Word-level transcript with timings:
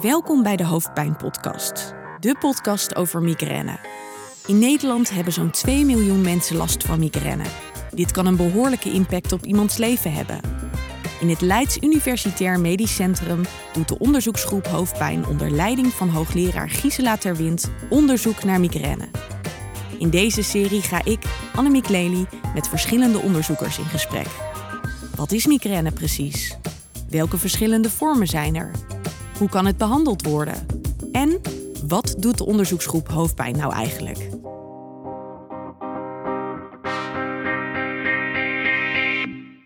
Welkom 0.00 0.42
bij 0.42 0.56
de 0.56 0.64
Hoofdpijn 0.64 1.16
Podcast, 1.16 1.94
de 2.20 2.36
podcast 2.38 2.94
over 2.94 3.22
migraine. 3.22 3.78
In 4.46 4.58
Nederland 4.58 5.10
hebben 5.10 5.32
zo'n 5.32 5.50
2 5.50 5.84
miljoen 5.84 6.20
mensen 6.20 6.56
last 6.56 6.84
van 6.84 6.98
migraine. 6.98 7.44
Dit 7.94 8.10
kan 8.10 8.26
een 8.26 8.36
behoorlijke 8.36 8.90
impact 8.92 9.32
op 9.32 9.44
iemands 9.44 9.76
leven 9.76 10.12
hebben. 10.12 10.40
In 11.20 11.28
het 11.28 11.40
Leids 11.40 11.78
Universitair 11.80 12.60
Medisch 12.60 12.94
Centrum 12.94 13.42
doet 13.72 13.88
de 13.88 13.98
onderzoeksgroep 13.98 14.66
Hoofdpijn 14.66 15.26
onder 15.26 15.50
leiding 15.50 15.92
van 15.92 16.08
hoogleraar 16.08 16.70
Gisela 16.70 17.16
Terwind 17.16 17.70
onderzoek 17.90 18.44
naar 18.44 18.60
migraine. 18.60 19.08
In 19.98 20.10
deze 20.10 20.42
serie 20.42 20.82
ga 20.82 21.04
ik, 21.04 21.24
Annemiek 21.54 21.88
Lely, 21.88 22.26
met 22.54 22.68
verschillende 22.68 23.18
onderzoekers 23.18 23.78
in 23.78 23.84
gesprek. 23.84 24.28
Wat 25.16 25.32
is 25.32 25.46
migraine 25.46 25.92
precies? 25.92 26.56
Welke 27.08 27.38
verschillende 27.38 27.90
vormen 27.90 28.26
zijn 28.26 28.56
er? 28.56 28.70
Hoe 29.38 29.48
kan 29.48 29.66
het 29.66 29.76
behandeld 29.76 30.26
worden? 30.26 30.66
En 31.12 31.40
wat 31.88 32.14
doet 32.18 32.38
de 32.38 32.46
onderzoeksgroep 32.46 33.08
hoofdpijn 33.08 33.56
nou 33.56 33.72
eigenlijk? 33.72 34.28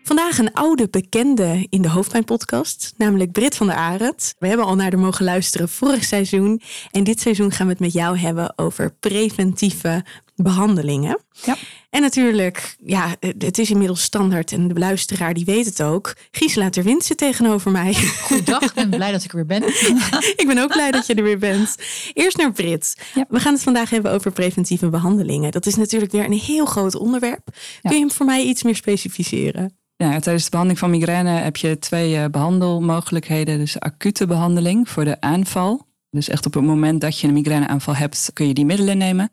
Vandaag 0.07 0.37
een 0.37 0.53
oude 0.53 0.87
bekende 0.89 1.67
in 1.69 1.81
de 1.81 1.89
hoofdpijnpodcast, 1.89 2.93
namelijk 2.97 3.31
Brit 3.31 3.55
van 3.55 3.67
der 3.67 3.75
Arend. 3.75 4.33
We 4.39 4.47
hebben 4.47 4.65
al 4.65 4.75
naar 4.75 4.91
haar 4.91 4.99
mogen 4.99 5.25
luisteren 5.25 5.69
vorig 5.69 6.03
seizoen. 6.03 6.61
En 6.91 7.03
dit 7.03 7.19
seizoen 7.19 7.51
gaan 7.51 7.65
we 7.65 7.71
het 7.71 7.81
met 7.81 7.93
jou 7.93 8.17
hebben 8.17 8.53
over 8.55 8.93
preventieve 8.99 10.05
behandelingen. 10.35 11.19
Ja. 11.31 11.55
En 11.89 12.01
natuurlijk, 12.01 12.75
ja, 12.85 13.15
het 13.19 13.57
is 13.57 13.69
inmiddels 13.69 14.01
standaard 14.01 14.51
en 14.51 14.67
de 14.67 14.79
luisteraar 14.79 15.33
die 15.33 15.45
weet 15.45 15.65
het 15.65 15.81
ook. 15.81 16.15
Gisela 16.31 16.69
Terwind 16.69 17.03
zit 17.03 17.17
tegenover 17.17 17.71
mij. 17.71 17.93
Goedendag, 18.21 18.63
ik 18.63 18.73
ben 18.73 18.89
blij 18.89 19.11
dat 19.11 19.23
ik 19.23 19.29
er 19.29 19.35
weer 19.35 19.59
ben. 19.59 19.63
ik 20.41 20.43
ben 20.47 20.57
ook 20.57 20.71
blij 20.71 20.91
dat 20.91 21.07
je 21.07 21.13
er 21.13 21.23
weer 21.23 21.39
bent. 21.39 21.75
Eerst 22.13 22.37
naar 22.37 22.51
Brit. 22.51 22.95
We 23.29 23.39
gaan 23.39 23.53
het 23.53 23.63
vandaag 23.63 23.89
hebben 23.89 24.11
over 24.11 24.31
preventieve 24.31 24.89
behandelingen. 24.89 25.51
Dat 25.51 25.65
is 25.65 25.75
natuurlijk 25.75 26.11
weer 26.11 26.25
een 26.25 26.33
heel 26.33 26.65
groot 26.65 26.95
onderwerp. 26.95 27.47
Kun 27.81 27.93
je 27.93 27.99
hem 27.99 28.11
voor 28.11 28.25
mij 28.25 28.43
iets 28.43 28.63
meer 28.63 28.75
specificeren? 28.75 29.77
Ja, 29.97 30.19
tijdens 30.19 30.43
de 30.43 30.49
behandeling 30.49 30.79
van 30.79 30.89
migraine 30.89 31.29
heb 31.29 31.55
je 31.55 31.79
twee 31.79 32.15
uh, 32.15 32.25
behandelmogelijkheden. 32.25 33.57
Dus 33.57 33.79
acute 33.79 34.27
behandeling 34.27 34.89
voor 34.89 35.05
de 35.05 35.21
aanval. 35.21 35.87
Dus 36.09 36.29
echt 36.29 36.45
op 36.45 36.53
het 36.53 36.63
moment 36.63 37.01
dat 37.01 37.19
je 37.19 37.27
een 37.27 37.33
migraineaanval 37.33 37.95
hebt, 37.95 38.29
kun 38.33 38.47
je 38.47 38.53
die 38.53 38.65
middelen 38.65 38.97
nemen. 38.97 39.31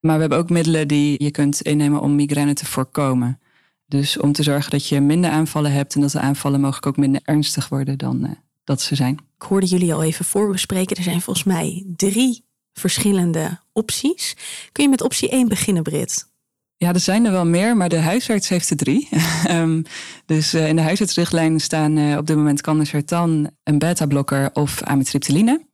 Maar 0.00 0.14
we 0.14 0.20
hebben 0.20 0.38
ook 0.38 0.50
middelen 0.50 0.88
die 0.88 1.22
je 1.22 1.30
kunt 1.30 1.62
innemen 1.62 2.00
om 2.00 2.14
migraine 2.14 2.54
te 2.54 2.66
voorkomen. 2.66 3.40
Dus 3.86 4.18
om 4.18 4.32
te 4.32 4.42
zorgen 4.42 4.70
dat 4.70 4.88
je 4.88 5.00
minder 5.00 5.30
aanvallen 5.30 5.72
hebt 5.72 5.94
en 5.94 6.00
dat 6.00 6.10
de 6.10 6.20
aanvallen 6.20 6.60
mogelijk 6.60 6.86
ook 6.86 6.96
minder 6.96 7.20
ernstig 7.24 7.68
worden 7.68 7.98
dan 7.98 8.24
uh, 8.24 8.30
dat 8.64 8.80
ze 8.80 8.94
zijn. 8.94 9.14
Ik 9.36 9.42
hoorde 9.42 9.66
jullie 9.66 9.94
al 9.94 10.02
even 10.02 10.24
voorbespreken. 10.24 10.96
Er 10.96 11.02
zijn 11.02 11.20
volgens 11.20 11.46
mij 11.46 11.84
drie 11.96 12.44
verschillende 12.72 13.58
opties. 13.72 14.36
Kun 14.72 14.84
je 14.84 14.90
met 14.90 15.02
optie 15.02 15.28
1 15.28 15.48
beginnen, 15.48 15.82
Brit? 15.82 16.32
Ja, 16.84 16.92
er 16.92 17.00
zijn 17.00 17.24
er 17.24 17.32
wel 17.32 17.46
meer, 17.46 17.76
maar 17.76 17.88
de 17.88 17.98
huisarts 17.98 18.48
heeft 18.48 18.70
er 18.70 18.76
drie. 18.76 19.08
um, 19.50 19.82
dus 20.26 20.54
uh, 20.54 20.68
in 20.68 20.76
de 20.76 20.82
huisartsrichtlijn 20.82 21.60
staan 21.60 21.96
uh, 21.96 22.16
op 22.16 22.26
dit 22.26 22.36
moment 22.36 22.60
cannacertan, 22.60 23.50
een 23.62 23.78
beta-blokker 23.78 24.50
of 24.52 24.82
amitriptyline. 24.82 25.66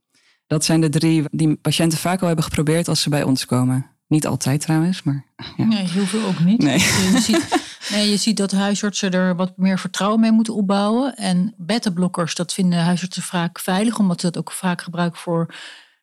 Dat 0.47 0.65
zijn 0.65 0.81
de 0.81 0.89
drie 0.89 1.25
die 1.31 1.57
patiënten 1.57 1.99
vaak 1.99 2.21
al 2.21 2.27
hebben 2.27 2.45
geprobeerd 2.45 2.89
als 2.89 3.03
ze 3.03 3.09
bij 3.09 3.23
ons 3.23 3.47
komen. 3.47 3.87
Niet 4.07 4.27
altijd 4.27 4.61
trouwens, 4.61 5.03
maar. 5.03 5.25
Ja. 5.57 5.65
Nee, 5.65 5.89
heel 5.89 6.07
veel 6.07 6.27
ook 6.27 6.45
niet. 6.45 6.63
Nee. 6.63 6.79
Je, 6.79 7.21
ziet, 7.27 7.61
nee, 7.91 8.11
je 8.11 8.17
ziet 8.17 8.37
dat 8.37 8.53
huisartsen 8.53 9.11
er 9.11 9.37
wat 9.37 9.53
meer 9.57 9.79
vertrouwen 9.79 10.21
mee 10.21 10.33
moeten 10.33 10.55
opbouwen. 10.55 11.17
En 11.17 11.55
beta-blokkers, 11.57 12.35
dat 12.35 12.53
vinden 12.53 12.79
huisartsen 12.79 13.23
vaak 13.23 13.61
veilig, 13.61 13.99
omdat 13.99 14.21
ze 14.21 14.27
dat 14.27 14.39
ook 14.39 14.53
vaak 14.53 14.83
gebruiken 14.83 15.19
voor 15.19 15.55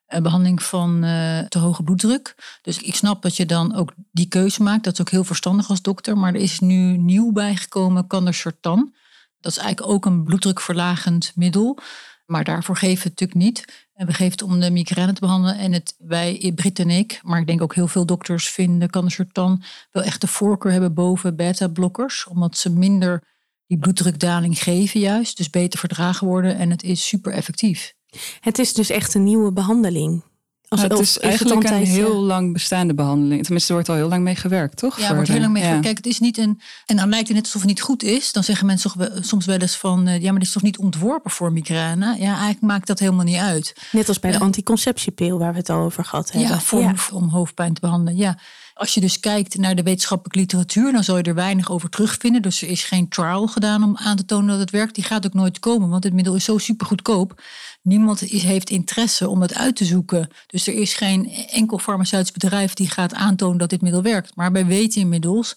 behandeling 0.08 0.64
van 0.64 1.04
uh, 1.04 1.40
te 1.40 1.60
hoge 1.60 1.84
bloeddruk. 1.84 2.36
Dus 2.62 2.78
ik 2.78 2.96
snap 2.96 3.22
dat 3.22 3.36
je 3.36 3.46
dan 3.46 3.76
ook 3.76 3.94
die 4.12 4.28
keuze 4.28 4.64
maakt. 4.64 4.84
Dat 4.84 4.94
is 4.94 5.02
ook 5.02 5.10
heel 5.10 5.24
verstandig 5.24 5.70
als 5.70 5.82
dokter. 5.82 6.18
Maar 6.18 6.34
er 6.34 6.42
is 6.42 6.60
nu 6.60 6.98
nieuw 6.98 7.32
bijgekomen 7.32 8.08
candacertan. 8.08 8.94
Dat 9.40 9.52
is 9.52 9.58
eigenlijk 9.58 9.92
ook 9.92 10.06
een 10.06 10.24
bloeddrukverlagend 10.24 11.32
middel. 11.36 11.80
Maar 12.26 12.44
daarvoor 12.44 12.76
geven 12.78 13.04
we 13.04 13.10
het 13.10 13.20
natuurlijk 13.20 13.40
niet. 13.40 13.88
En 13.94 14.06
we 14.06 14.14
geven 14.14 14.32
het 14.32 14.42
om 14.42 14.60
de 14.60 14.72
migraine 14.72 15.14
te 15.14 15.20
behandelen. 15.20 15.58
En 15.58 15.74
het, 15.74 15.96
wij, 15.98 16.52
Brit 16.56 16.80
en 16.80 16.90
ik, 16.90 17.20
maar 17.24 17.40
ik 17.40 17.48
denk 17.48 17.62
ook 17.62 17.76
heel 17.76 17.88
veel 17.88 18.06
dokters 18.06 18.50
vinden 18.50 18.90
cannacertan 18.90 19.64
wel 19.92 20.04
echt 20.04 20.22
de 20.22 20.28
voorkeur 20.28 20.72
hebben 20.72 20.94
boven 20.94 21.36
beta-blokkers. 21.36 22.28
Omdat 22.28 22.58
ze 22.58 22.70
minder 22.70 23.24
die 23.66 23.78
bloeddrukdaling 23.78 24.60
geven 24.64 25.00
juist. 25.00 25.38
Dus 25.38 25.50
beter 25.50 25.80
verdragen 25.80 26.28
worden 26.28 26.58
en 26.58 26.70
het 26.70 26.84
is 26.84 27.08
super 27.08 27.34
effectief. 27.34 27.96
Het 28.40 28.60
is 28.60 28.74
dus 28.74 28.90
echt 28.90 29.14
een 29.14 29.24
nieuwe 29.24 29.52
behandeling. 29.52 30.24
Als, 30.70 30.82
het 30.82 31.00
is, 31.00 31.20
eigenlijk 31.20 31.70
een 31.70 31.86
heel 31.86 32.16
lang 32.16 32.54
bestaande 32.54 32.94
behandeling. 32.94 33.44
Tenminste, 33.44 33.70
er 33.70 33.74
wordt 33.74 33.90
al 33.90 33.96
heel 33.96 34.08
lang 34.08 34.24
mee 34.24 34.36
gewerkt, 34.36 34.78
toch? 34.78 35.00
Ja, 35.00 35.10
er 35.10 35.16
wordt 35.16 35.30
heel 35.30 35.40
lang 35.40 35.54
mee 35.54 35.64
gewerkt. 35.64 35.84
Kijk, 35.84 35.98
het 35.98 36.06
is 36.06 36.20
niet 36.20 36.38
een... 36.38 36.62
En 36.86 36.96
dan 36.96 37.10
lijkt 37.10 37.28
het 37.28 37.36
net 37.36 37.46
alsof 37.46 37.62
het 37.62 37.70
niet 37.70 37.82
goed 37.82 38.04
is. 38.04 38.32
Dan 38.32 38.44
zeggen 38.44 38.66
mensen 38.66 38.92
soms 39.22 39.46
wel 39.46 39.58
eens 39.58 39.78
van... 39.78 40.08
Eh, 40.08 40.22
ja, 40.22 40.30
maar 40.30 40.40
dit 40.40 40.48
is 40.48 40.54
toch 40.54 40.64
niet 40.64 40.78
ontworpen 40.78 41.32
voor 41.32 41.52
migraine? 41.52 42.06
Ja, 42.06 42.32
eigenlijk 42.32 42.62
maakt 42.62 42.88
dat 42.88 43.00
helemaal 43.00 43.24
niet 43.24 43.38
uit. 43.38 43.76
Net 43.92 44.08
als 44.08 44.20
bij 44.20 44.32
de 44.32 44.40
anticonceptiepil 44.40 45.40
waar 45.40 45.52
we 45.52 45.58
het 45.58 45.70
al 45.70 45.80
over 45.80 46.06
gehad 46.06 46.32
hebben. 46.32 46.50
Ja, 46.50 46.60
voor, 46.60 46.94
om 47.14 47.30
hoofdpijn 47.30 47.74
te 47.74 47.82
behandelen, 47.82 48.16
ja. 48.16 48.38
Als 48.78 48.94
je 48.94 49.00
dus 49.00 49.20
kijkt 49.20 49.58
naar 49.58 49.76
de 49.76 49.84
wetenschappelijke 49.84 50.40
literatuur, 50.40 50.92
dan 50.92 51.04
zal 51.04 51.18
je 51.18 51.24
er 51.24 51.36
weinig 51.36 51.72
over 51.72 51.90
terugvinden. 51.90 52.42
Dus 52.42 52.62
er 52.62 52.70
is 52.70 52.84
geen 52.84 53.10
trial 53.10 53.48
gedaan 53.48 53.84
om 53.84 53.98
aan 53.98 54.18
te 54.18 54.26
tonen 54.26 54.48
dat 54.48 54.60
het 54.60 54.70
werkt. 54.70 54.96
Die 54.96 55.04
gaat 55.04 55.26
ook 55.26 55.34
nooit 55.34 55.60
komen, 55.60 55.90
want 55.90 56.04
het 56.04 56.14
middel 56.14 56.36
is 56.36 56.44
zo 56.44 56.58
super 56.58 56.88
goedkoop. 56.88 57.42
Niemand 57.82 58.20
heeft 58.20 58.70
interesse 58.70 59.30
om 59.30 59.42
het 59.42 59.54
uit 59.54 59.76
te 59.76 59.86
zoeken. 59.86 60.30
Dus 60.48 60.68
er 60.68 60.74
is 60.74 60.94
geen 60.94 61.32
enkel 61.32 61.80
farmaceutisch 61.80 62.32
bedrijf 62.32 62.74
die 62.74 62.90
gaat 62.90 63.14
aantonen 63.14 63.58
dat 63.58 63.70
dit 63.70 63.82
middel 63.82 64.02
werkt. 64.02 64.36
Maar 64.36 64.52
wij 64.52 64.66
weten 64.66 65.02
inmiddels 65.02 65.56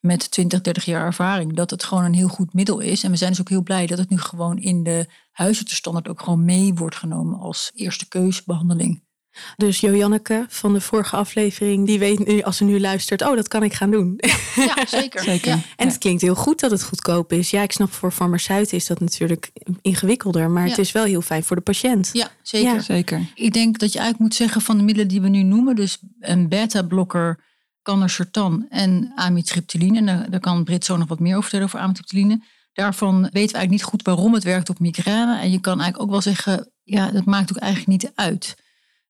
met 0.00 0.30
20, 0.30 0.60
30 0.60 0.84
jaar 0.84 1.06
ervaring 1.06 1.56
dat 1.56 1.70
het 1.70 1.84
gewoon 1.84 2.04
een 2.04 2.14
heel 2.14 2.28
goed 2.28 2.54
middel 2.54 2.78
is. 2.78 3.02
En 3.02 3.10
we 3.10 3.16
zijn 3.16 3.30
dus 3.30 3.40
ook 3.40 3.48
heel 3.48 3.62
blij 3.62 3.86
dat 3.86 3.98
het 3.98 4.10
nu 4.10 4.18
gewoon 4.18 4.58
in 4.58 4.82
de 4.82 5.06
huisartsenstandaard 5.30 6.08
ook 6.08 6.22
gewoon 6.22 6.44
mee 6.44 6.74
wordt 6.74 6.96
genomen 6.96 7.38
als 7.38 7.70
eerste 7.74 8.08
keusbehandeling. 8.08 9.06
Dus 9.56 9.80
Joanneke 9.80 10.46
van 10.48 10.72
de 10.72 10.80
vorige 10.80 11.16
aflevering, 11.16 11.86
die 11.86 11.98
weet 11.98 12.26
nu 12.26 12.42
als 12.42 12.56
ze 12.56 12.64
nu 12.64 12.80
luistert, 12.80 13.22
oh, 13.22 13.36
dat 13.36 13.48
kan 13.48 13.62
ik 13.62 13.72
gaan 13.72 13.90
doen. 13.90 14.20
Ja, 14.54 14.86
zeker. 14.86 15.22
zeker. 15.22 15.48
Ja. 15.48 15.60
En 15.76 15.88
het 15.88 15.98
klinkt 15.98 16.22
heel 16.22 16.34
goed 16.34 16.60
dat 16.60 16.70
het 16.70 16.82
goedkoop 16.82 17.32
is. 17.32 17.50
Ja, 17.50 17.62
ik 17.62 17.72
snap 17.72 17.92
voor 17.92 18.12
farmaceuten 18.12 18.76
is 18.76 18.86
dat 18.86 19.00
natuurlijk 19.00 19.50
ingewikkelder, 19.82 20.50
maar 20.50 20.66
het 20.66 20.78
is 20.78 20.92
wel 20.92 21.04
heel 21.04 21.22
fijn 21.22 21.44
voor 21.44 21.56
de 21.56 21.62
patiënt. 21.62 22.10
Ja, 22.12 22.30
zeker. 22.42 22.82
zeker. 22.82 23.32
Ik 23.34 23.52
denk 23.52 23.78
dat 23.78 23.92
je 23.92 23.98
eigenlijk 23.98 24.28
moet 24.28 24.38
zeggen 24.38 24.60
van 24.60 24.76
de 24.76 24.82
middelen 24.82 25.08
die 25.08 25.20
we 25.20 25.28
nu 25.28 25.42
noemen, 25.42 25.76
dus 25.76 25.98
een 26.20 26.48
beta-blokker, 26.48 27.40
cannacertan 27.82 28.66
en 28.70 29.12
amitriptyline. 29.14 29.98
En 29.98 30.06
daar, 30.06 30.30
daar 30.30 30.40
kan 30.40 30.64
Brit 30.64 30.84
zo 30.84 30.96
nog 30.96 31.08
wat 31.08 31.20
meer 31.20 31.30
over 31.30 31.42
vertellen 31.42 31.66
over 31.66 31.78
amitriptyline. 31.78 32.42
Daarvan 32.72 33.14
weten 33.14 33.32
we 33.32 33.38
eigenlijk 33.38 33.70
niet 33.70 33.82
goed 33.82 34.02
waarom 34.02 34.34
het 34.34 34.44
werkt 34.44 34.70
op 34.70 34.78
migraine. 34.78 35.38
En 35.38 35.50
je 35.50 35.60
kan 35.60 35.80
eigenlijk 35.80 36.02
ook 36.02 36.10
wel 36.10 36.20
zeggen, 36.20 36.70
ja, 36.82 37.10
dat 37.10 37.24
maakt 37.24 37.50
ook 37.50 37.56
eigenlijk 37.56 38.02
niet 38.02 38.12
uit. 38.14 38.56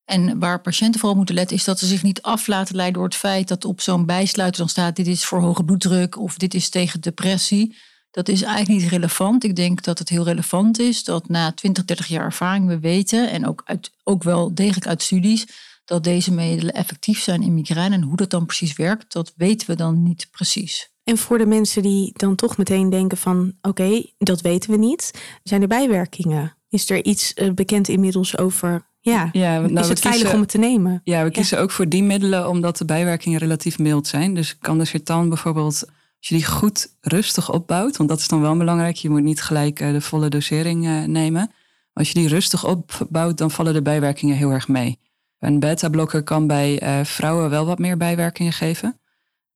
En 0.08 0.38
waar 0.38 0.60
patiënten 0.60 1.00
vooral 1.00 1.16
moeten 1.16 1.34
letten 1.34 1.56
is 1.56 1.64
dat 1.64 1.78
ze 1.78 1.86
zich 1.86 2.02
niet 2.02 2.22
af 2.22 2.46
laten 2.46 2.74
leiden 2.76 2.94
door 2.94 3.08
het 3.08 3.16
feit 3.16 3.48
dat 3.48 3.64
op 3.64 3.80
zo'n 3.80 4.06
bijsluiter 4.06 4.60
dan 4.60 4.68
staat 4.68 4.96
dit 4.96 5.06
is 5.06 5.24
voor 5.24 5.40
hoge 5.40 5.64
bloeddruk 5.64 6.18
of 6.18 6.36
dit 6.36 6.54
is 6.54 6.68
tegen 6.68 7.00
depressie. 7.00 7.76
Dat 8.10 8.28
is 8.28 8.42
eigenlijk 8.42 8.80
niet 8.80 8.90
relevant. 8.90 9.44
Ik 9.44 9.56
denk 9.56 9.82
dat 9.82 9.98
het 9.98 10.08
heel 10.08 10.24
relevant 10.24 10.78
is 10.78 11.04
dat 11.04 11.28
na 11.28 11.52
20, 11.52 11.84
30 11.84 12.06
jaar 12.06 12.24
ervaring 12.24 12.66
we 12.66 12.78
weten 12.78 13.30
en 13.30 13.46
ook, 13.46 13.62
uit, 13.64 13.90
ook 14.04 14.22
wel 14.22 14.54
degelijk 14.54 14.86
uit 14.86 15.02
studies 15.02 15.46
dat 15.84 16.04
deze 16.04 16.32
middelen 16.32 16.74
effectief 16.74 17.20
zijn 17.20 17.42
in 17.42 17.54
migraine. 17.54 17.94
En 17.94 18.02
hoe 18.02 18.16
dat 18.16 18.30
dan 18.30 18.46
precies 18.46 18.76
werkt, 18.76 19.12
dat 19.12 19.32
weten 19.36 19.66
we 19.66 19.76
dan 19.76 20.02
niet 20.02 20.28
precies. 20.30 20.90
En 21.04 21.18
voor 21.18 21.38
de 21.38 21.46
mensen 21.46 21.82
die 21.82 22.12
dan 22.16 22.34
toch 22.34 22.56
meteen 22.56 22.90
denken 22.90 23.18
van 23.18 23.52
oké, 23.60 24.02
dat 24.18 24.40
weten 24.40 24.70
we 24.70 24.76
niet. 24.76 25.20
Zijn 25.42 25.62
er 25.62 25.68
bijwerkingen? 25.68 26.56
Is 26.68 26.90
er 26.90 27.04
iets 27.04 27.34
eh, 27.34 27.52
bekend 27.52 27.88
inmiddels 27.88 28.38
over 28.38 28.86
ja, 29.08 29.28
ja 29.32 29.60
nou, 29.60 29.78
is 29.78 29.88
het 29.88 30.00
veilig 30.00 30.34
om 30.34 30.40
het 30.40 30.48
te 30.48 30.58
nemen? 30.58 31.00
Ja, 31.04 31.24
we 31.24 31.30
kiezen 31.30 31.60
ook 31.60 31.70
voor 31.70 31.88
die 31.88 32.02
middelen 32.02 32.48
omdat 32.48 32.76
de 32.76 32.84
bijwerkingen 32.84 33.38
relatief 33.38 33.78
mild 33.78 34.06
zijn. 34.06 34.34
Dus 34.34 34.58
kan 34.58 34.78
de 34.78 34.84
sertan 34.84 35.28
bijvoorbeeld, 35.28 35.84
als 36.18 36.28
je 36.28 36.34
die 36.34 36.44
goed 36.44 36.94
rustig 37.00 37.52
opbouwt, 37.52 37.96
want 37.96 38.08
dat 38.08 38.18
is 38.18 38.28
dan 38.28 38.40
wel 38.40 38.56
belangrijk, 38.56 38.96
je 38.96 39.10
moet 39.10 39.22
niet 39.22 39.42
gelijk 39.42 39.80
eh, 39.80 39.92
de 39.92 40.00
volle 40.00 40.28
dosering 40.28 40.84
uh, 40.84 41.04
nemen. 41.04 41.50
Als 41.92 42.08
je 42.08 42.14
die 42.14 42.28
rustig 42.28 42.64
opbouwt, 42.64 43.38
dan 43.38 43.50
vallen 43.50 43.72
de 43.72 43.82
bijwerkingen 43.82 44.36
heel 44.36 44.50
erg 44.50 44.68
mee. 44.68 44.98
Een 45.38 45.60
beta-blokker 45.60 46.22
kan 46.22 46.46
bij 46.46 46.82
uh, 46.82 47.04
vrouwen 47.04 47.50
wel 47.50 47.66
wat 47.66 47.78
meer 47.78 47.96
bijwerkingen 47.96 48.52
geven. 48.52 49.00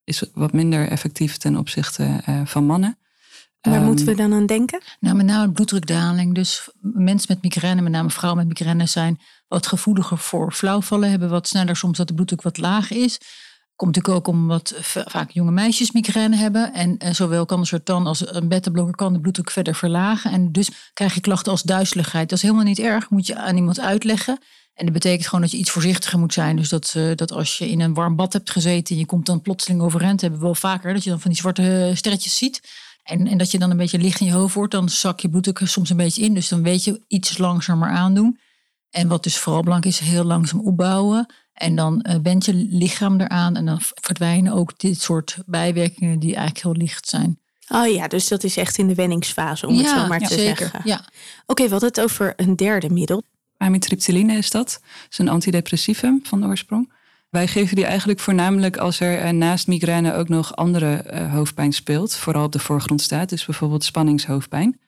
Is 0.05 0.25
wat 0.35 0.53
minder 0.53 0.89
effectief 0.89 1.37
ten 1.37 1.57
opzichte 1.57 2.21
van 2.45 2.65
mannen. 2.65 2.99
Waar 3.63 3.81
um, 3.81 3.85
moeten 3.85 4.07
we 4.07 4.15
dan 4.15 4.33
aan 4.33 4.47
denken? 4.47 4.83
Nou, 5.01 5.17
met 5.17 5.27
name 5.27 5.53
bloeddrukdaling. 5.53 6.35
Dus 6.35 6.71
mensen 6.81 7.27
met 7.29 7.43
migraine, 7.43 7.83
met 7.83 7.93
name 7.93 8.11
vrouwen 8.11 8.47
met 8.47 8.59
migraine, 8.59 8.87
zijn 8.87 9.21
wat 9.53 9.67
gevoeliger 9.67 10.19
voor 10.19 10.53
flauwvallen, 10.53 11.11
hebben 11.11 11.29
wat 11.29 11.49
sneller 11.49 11.77
soms 11.77 11.97
dat 11.97 12.09
de 12.09 12.15
bloeddruk 12.15 12.43
wat 12.43 12.59
laag 12.59 12.91
is. 12.91 13.21
Komt 13.77 13.95
natuurlijk 13.95 14.27
ook 14.27 14.35
omdat 14.35 14.75
vaak 14.85 15.31
jonge 15.31 15.51
meisjes 15.51 15.93
migraine 15.93 16.37
hebben. 16.37 16.73
En, 16.73 16.99
en 16.99 17.15
zowel 17.15 17.47
kan 17.47 17.61
de 17.61 17.67
sertan 17.67 18.07
als 18.07 18.35
een 18.35 18.49
beta-blokker 18.49 18.95
kan 18.95 19.13
de 19.13 19.21
bloeddruk 19.21 19.51
verder 19.51 19.75
verlagen. 19.75 20.31
En 20.31 20.53
dus 20.53 20.71
krijg 20.95 21.15
je 21.15 21.21
klachten 21.21 21.53
als 21.53 21.63
duizeligheid. 21.63 22.29
Dat 22.29 22.39
is 22.39 22.45
helemaal 22.45 22.65
niet 22.65 22.79
erg, 22.79 23.11
moet 23.11 23.27
je 23.27 23.37
aan 23.37 23.57
iemand 23.57 23.81
uitleggen. 23.81 24.39
En 24.75 24.85
dat 24.85 24.95
betekent 24.95 25.27
gewoon 25.27 25.41
dat 25.41 25.51
je 25.51 25.57
iets 25.57 25.71
voorzichtiger 25.71 26.19
moet 26.19 26.33
zijn. 26.33 26.57
Dus 26.57 26.69
dat, 26.69 26.95
uh, 26.97 27.15
dat 27.15 27.33
als 27.33 27.59
je 27.59 27.69
in 27.69 27.81
een 27.81 27.95
warm 27.95 28.17
bad 28.17 28.33
hebt 28.33 28.51
gezeten 28.51 28.95
en 28.95 29.01
je 29.01 29.07
komt 29.07 29.27
dan 29.27 29.43
plotseling 29.43 29.83
overeind, 29.83 30.21
hebben 30.21 30.39
we 30.39 30.45
wel 30.45 30.55
vaker 30.55 30.93
dat 30.93 31.05
je 31.05 31.11
dan 31.11 31.21
van 31.21 31.31
die 31.31 31.41
zwarte 31.41 31.93
sterretjes 31.95 32.37
ziet. 32.37 32.61
En, 33.03 33.27
en 33.27 33.39
dat 33.39 33.51
je 33.51 33.59
dan 33.59 33.71
een 33.71 33.77
beetje 33.77 33.99
licht 33.99 34.21
in 34.21 34.27
je 34.27 34.33
hoofd 34.33 34.55
wordt, 34.55 34.73
dan 34.73 34.89
zak 34.89 35.21
je 35.21 35.29
bloeddruk 35.29 35.61
soms 35.65 35.91
een 35.91 35.97
beetje 35.97 36.23
in. 36.23 36.35
Dus 36.35 36.49
dan 36.49 36.63
weet 36.63 36.85
je 36.85 37.01
iets 37.09 37.39
langzamer 37.39 37.89
aandoen. 37.89 38.39
En 38.93 39.09
wat 39.09 39.23
dus 39.23 39.39
vooral 39.39 39.63
belangrijk 39.63 39.95
is, 39.95 40.01
heel 40.01 40.25
langzaam 40.25 40.61
opbouwen. 40.61 41.27
En 41.53 41.75
dan 41.75 42.07
uh, 42.09 42.17
bent 42.19 42.45
je 42.45 42.55
lichaam 42.55 43.21
eraan 43.21 43.57
en 43.57 43.67
dan 43.67 43.79
verdwijnen 43.81 44.53
ook 44.53 44.79
dit 44.79 45.01
soort 45.01 45.39
bijwerkingen 45.47 46.19
die 46.19 46.35
eigenlijk 46.35 46.65
heel 46.65 46.83
licht 46.83 47.09
zijn. 47.09 47.41
Oh 47.69 47.87
ja, 47.87 48.09
dus 48.09 48.29
dat 48.29 48.45
is 48.45 48.57
echt 48.57 48.79
in 48.79 48.89
de 48.89 48.95
wenningsfase, 48.95 49.67
om 49.67 49.77
het 49.77 49.89
zo 49.89 50.07
maar 50.07 50.19
te 50.19 50.35
zeker. 50.35 50.57
zeggen. 50.57 50.81
Ja. 50.85 51.05
Oké, 51.47 51.65
we 51.65 51.71
hadden 51.71 51.89
het 51.89 52.01
over 52.01 52.33
een 52.37 52.57
derde 52.57 52.91
middel. 52.91 53.23
Amitriptyline 53.57 54.37
is 54.37 54.51
dat. 54.51 54.81
Dat 54.83 55.07
is 55.11 55.19
een 55.19 55.29
antidepressivum 55.29 56.21
van 56.23 56.41
de 56.41 56.47
oorsprong. 56.47 56.93
Wij 57.31 57.47
geven 57.47 57.77
die 57.77 57.85
eigenlijk 57.85 58.21
voornamelijk 58.21 58.77
als 58.77 59.01
er 59.01 59.19
eh, 59.19 59.31
naast 59.31 59.67
migraine 59.67 60.15
ook 60.15 60.29
nog 60.29 60.57
andere 60.57 61.05
uh, 61.13 61.33
hoofdpijn 61.33 61.73
speelt. 61.73 62.15
Vooral 62.15 62.45
op 62.45 62.53
de 62.53 62.59
voorgrond 62.59 63.03
staat, 63.03 63.29
dus 63.29 63.45
bijvoorbeeld 63.45 63.85
spanningshoofdpijn. 63.85 64.81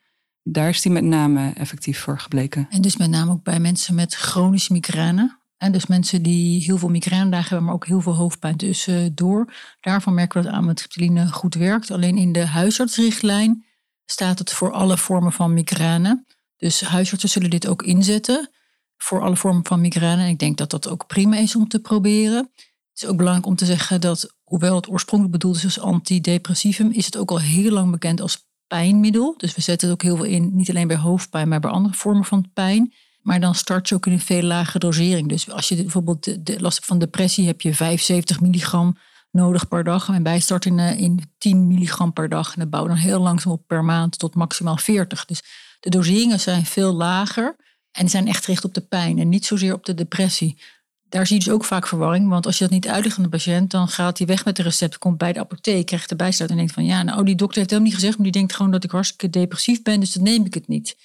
Daar 0.46 0.68
is 0.68 0.82
die 0.82 0.92
met 0.92 1.04
name 1.04 1.52
effectief 1.54 2.00
voor 2.00 2.18
gebleken. 2.18 2.66
En 2.70 2.80
dus 2.80 2.96
met 2.96 3.10
name 3.10 3.30
ook 3.30 3.42
bij 3.42 3.60
mensen 3.60 3.94
met 3.94 4.14
chronische 4.14 4.72
migraine. 4.72 5.38
En 5.56 5.72
dus 5.72 5.86
mensen 5.86 6.22
die 6.22 6.62
heel 6.62 6.78
veel 6.78 6.88
migrainedagen 6.88 7.48
hebben, 7.48 7.64
maar 7.66 7.74
ook 7.74 7.86
heel 7.86 8.00
veel 8.00 8.14
hoofdpijn 8.14 8.56
tussendoor. 8.56 9.52
Daarvan 9.80 10.14
merken 10.14 10.42
we 10.42 10.46
dat 10.46 10.56
amitriptyline 10.56 11.28
goed 11.28 11.54
werkt. 11.54 11.90
Alleen 11.90 12.16
in 12.16 12.32
de 12.32 12.46
huisartsrichtlijn 12.46 13.64
staat 14.04 14.38
het 14.38 14.52
voor 14.52 14.72
alle 14.72 14.98
vormen 14.98 15.32
van 15.32 15.52
migraine. 15.52 16.24
Dus 16.56 16.80
huisartsen 16.80 17.28
zullen 17.28 17.50
dit 17.50 17.66
ook 17.66 17.82
inzetten 17.82 18.50
voor 18.96 19.22
alle 19.22 19.36
vormen 19.36 19.64
van 19.64 19.80
migraine. 19.80 20.22
En 20.22 20.28
ik 20.28 20.38
denk 20.38 20.56
dat 20.56 20.70
dat 20.70 20.88
ook 20.88 21.06
prima 21.06 21.36
is 21.36 21.56
om 21.56 21.68
te 21.68 21.80
proberen. 21.80 22.50
Het 22.90 23.02
is 23.02 23.06
ook 23.06 23.16
belangrijk 23.16 23.46
om 23.46 23.56
te 23.56 23.66
zeggen 23.66 24.00
dat, 24.00 24.34
hoewel 24.42 24.76
het 24.76 24.88
oorspronkelijk 24.88 25.38
bedoeld 25.38 25.56
is 25.56 25.64
als 25.64 25.80
antidepressivum, 25.80 26.90
is 26.90 27.04
het 27.04 27.16
ook 27.16 27.30
al 27.30 27.40
heel 27.40 27.70
lang 27.70 27.90
bekend 27.90 28.20
als 28.20 28.46
pijnmiddel. 28.66 29.34
Dus 29.36 29.54
we 29.54 29.60
zetten 29.60 29.88
het 29.88 29.96
ook 29.96 30.02
heel 30.02 30.16
veel 30.16 30.34
in, 30.34 30.50
niet 30.54 30.70
alleen 30.70 30.86
bij 30.86 30.96
hoofdpijn, 30.96 31.48
maar 31.48 31.60
bij 31.60 31.70
andere 31.70 31.94
vormen 31.94 32.24
van 32.24 32.50
pijn. 32.54 32.92
Maar 33.22 33.40
dan 33.40 33.54
start 33.54 33.88
je 33.88 33.94
ook 33.94 34.06
in 34.06 34.12
een 34.12 34.20
veel 34.20 34.42
lagere 34.42 34.78
dosering. 34.78 35.28
Dus 35.28 35.50
als 35.50 35.68
je 35.68 35.76
bijvoorbeeld 35.76 36.24
de, 36.24 36.42
de 36.42 36.60
last 36.60 36.74
hebt 36.74 36.86
van 36.86 36.98
depressie, 36.98 37.46
heb 37.46 37.60
je 37.60 37.74
75 37.74 38.40
milligram 38.40 38.96
nodig 39.30 39.68
per 39.68 39.84
dag. 39.84 40.08
En 40.08 40.22
bij 40.22 40.40
start 40.40 40.64
in, 40.64 40.78
eh, 40.78 41.00
in 41.00 41.32
10 41.38 41.66
milligram 41.66 42.12
per 42.12 42.28
dag. 42.28 42.54
En 42.54 42.60
dat 42.60 42.70
bouwt 42.70 42.88
dan 42.88 42.96
heel 42.96 43.20
langzaam 43.20 43.52
op 43.52 43.66
per 43.66 43.84
maand 43.84 44.18
tot 44.18 44.34
maximaal 44.34 44.76
40. 44.76 45.24
Dus 45.24 45.42
de 45.80 45.90
doseringen 45.90 46.40
zijn 46.40 46.66
veel 46.66 46.92
lager. 46.92 47.56
En 47.90 48.08
zijn 48.08 48.28
echt 48.28 48.44
gericht 48.44 48.64
op 48.64 48.74
de 48.74 48.80
pijn 48.80 49.18
en 49.18 49.28
niet 49.28 49.46
zozeer 49.46 49.74
op 49.74 49.84
de 49.84 49.94
depressie. 49.94 50.58
Daar 51.14 51.26
zie 51.26 51.38
je 51.38 51.44
dus 51.44 51.52
ook 51.52 51.64
vaak 51.64 51.86
verwarring, 51.86 52.28
want 52.28 52.46
als 52.46 52.58
je 52.58 52.64
dat 52.64 52.72
niet 52.72 52.88
uitlegt 52.88 53.16
aan 53.16 53.22
de 53.22 53.28
patiënt, 53.28 53.70
dan 53.70 53.88
gaat 53.88 54.18
hij 54.18 54.26
weg 54.26 54.44
met 54.44 54.56
de 54.56 54.62
recept, 54.62 54.98
komt 54.98 55.18
bij 55.18 55.32
de 55.32 55.38
apotheek, 55.38 55.86
krijgt 55.86 56.08
de 56.08 56.16
bijsluit 56.16 56.50
en 56.50 56.56
denkt 56.56 56.72
van 56.72 56.84
ja, 56.84 57.02
nou 57.02 57.24
die 57.24 57.34
dokter 57.34 57.58
heeft 57.58 57.70
helemaal 57.70 57.90
niet 57.90 58.00
gezegd, 58.00 58.16
maar 58.16 58.30
die 58.30 58.40
denkt 58.40 58.54
gewoon 58.54 58.70
dat 58.72 58.84
ik 58.84 58.90
hartstikke 58.90 59.30
depressief 59.30 59.82
ben, 59.82 60.00
dus 60.00 60.12
dan 60.12 60.22
neem 60.22 60.44
ik 60.44 60.54
het 60.54 60.68
niet. 60.68 60.96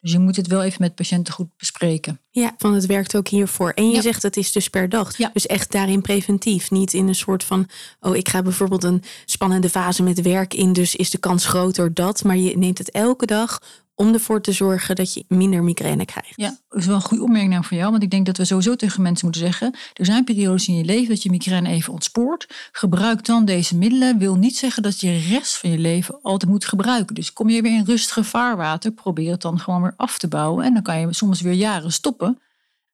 Dus 0.00 0.12
je 0.12 0.18
moet 0.18 0.36
het 0.36 0.46
wel 0.46 0.62
even 0.62 0.82
met 0.82 0.94
patiënten 0.94 1.34
goed 1.34 1.48
bespreken. 1.56 2.20
Ja, 2.30 2.54
van 2.58 2.74
het 2.74 2.86
werkt 2.86 3.16
ook 3.16 3.28
hiervoor. 3.28 3.70
En 3.70 3.90
je 3.90 4.02
zegt 4.02 4.22
het 4.22 4.36
is 4.36 4.52
dus 4.52 4.68
per 4.68 4.88
dag. 4.88 5.16
Ja. 5.16 5.30
Dus 5.32 5.46
echt 5.46 5.72
daarin 5.72 6.00
preventief. 6.00 6.70
Niet 6.70 6.92
in 6.92 7.08
een 7.08 7.14
soort 7.14 7.44
van, 7.44 7.68
oh 8.00 8.16
ik 8.16 8.28
ga 8.28 8.42
bijvoorbeeld 8.42 8.84
een 8.84 9.02
spannende 9.24 9.68
fase 9.68 10.02
met 10.02 10.22
werk 10.22 10.54
in, 10.54 10.72
dus 10.72 10.96
is 10.96 11.10
de 11.10 11.18
kans 11.18 11.46
groter 11.46 11.94
dat. 11.94 12.24
Maar 12.24 12.36
je 12.36 12.58
neemt 12.58 12.78
het 12.78 12.90
elke 12.90 13.26
dag 13.26 13.60
om 13.98 14.12
ervoor 14.12 14.40
te 14.40 14.52
zorgen 14.52 14.96
dat 14.96 15.14
je 15.14 15.24
minder 15.28 15.62
migraine 15.62 16.04
krijgt. 16.04 16.32
Ja, 16.36 16.56
dat 16.68 16.78
is 16.78 16.86
wel 16.86 16.94
een 16.94 17.00
goede 17.00 17.22
opmerking 17.22 17.52
nou 17.52 17.64
van 17.64 17.76
jou. 17.76 17.90
Want 17.90 18.02
ik 18.02 18.10
denk 18.10 18.26
dat 18.26 18.36
we 18.36 18.44
sowieso 18.44 18.76
tegen 18.76 19.02
mensen 19.02 19.24
moeten 19.24 19.44
zeggen... 19.44 19.74
er 19.94 20.04
zijn 20.04 20.24
periodes 20.24 20.68
in 20.68 20.76
je 20.76 20.84
leven 20.84 21.08
dat 21.08 21.22
je 21.22 21.30
migraine 21.30 21.68
even 21.68 21.92
ontspoort. 21.92 22.68
Gebruik 22.72 23.24
dan 23.24 23.44
deze 23.44 23.76
middelen. 23.76 24.18
Wil 24.18 24.34
niet 24.34 24.56
zeggen 24.56 24.82
dat 24.82 25.00
je 25.00 25.06
de 25.06 25.18
rest 25.18 25.56
van 25.56 25.70
je 25.70 25.78
leven 25.78 26.18
altijd 26.22 26.50
moet 26.50 26.64
gebruiken. 26.64 27.14
Dus 27.14 27.32
kom 27.32 27.48
je 27.48 27.62
weer 27.62 27.72
in 27.72 27.84
rustige 27.84 28.24
vaarwater... 28.24 28.90
probeer 28.90 29.30
het 29.30 29.42
dan 29.42 29.58
gewoon 29.58 29.82
weer 29.82 29.94
af 29.96 30.18
te 30.18 30.28
bouwen. 30.28 30.64
En 30.64 30.72
dan 30.72 30.82
kan 30.82 31.00
je 31.00 31.06
soms 31.10 31.40
weer 31.40 31.52
jaren 31.52 31.92
stoppen. 31.92 32.38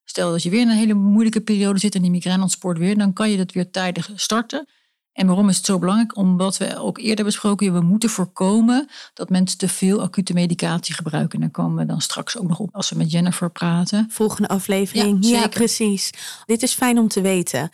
Stel 0.04 0.30
dat 0.30 0.42
je 0.42 0.50
weer 0.50 0.60
in 0.60 0.68
een 0.68 0.76
hele 0.76 0.94
moeilijke 0.94 1.40
periode 1.40 1.78
zit... 1.78 1.94
en 1.94 2.02
die 2.02 2.10
migraine 2.10 2.42
ontspoort 2.42 2.78
weer... 2.78 2.98
dan 2.98 3.12
kan 3.12 3.30
je 3.30 3.36
dat 3.36 3.52
weer 3.52 3.70
tijdig 3.70 4.10
starten... 4.14 4.66
En 5.14 5.26
waarom 5.26 5.48
is 5.48 5.56
het 5.56 5.66
zo 5.66 5.78
belangrijk? 5.78 6.16
Omdat 6.16 6.56
we 6.56 6.78
ook 6.78 6.98
eerder 6.98 7.24
besproken 7.24 7.64
hebben, 7.64 7.82
we 7.82 7.88
moeten 7.88 8.08
voorkomen 8.08 8.88
dat 9.14 9.30
mensen 9.30 9.58
te 9.58 9.68
veel 9.68 10.02
acute 10.02 10.32
medicatie 10.32 10.94
gebruiken. 10.94 11.34
En 11.34 11.40
daar 11.40 11.50
komen 11.50 11.78
we 11.78 11.86
dan 11.86 12.00
straks 12.00 12.38
ook 12.38 12.48
nog 12.48 12.58
op 12.58 12.68
als 12.72 12.90
we 12.90 12.96
met 12.96 13.10
Jennifer 13.10 13.50
praten. 13.50 14.06
Volgende 14.10 14.48
aflevering. 14.48 15.26
Ja, 15.26 15.40
ja 15.40 15.48
precies. 15.48 16.10
Dit 16.46 16.62
is 16.62 16.74
fijn 16.74 16.98
om 16.98 17.08
te 17.08 17.20
weten. 17.20 17.70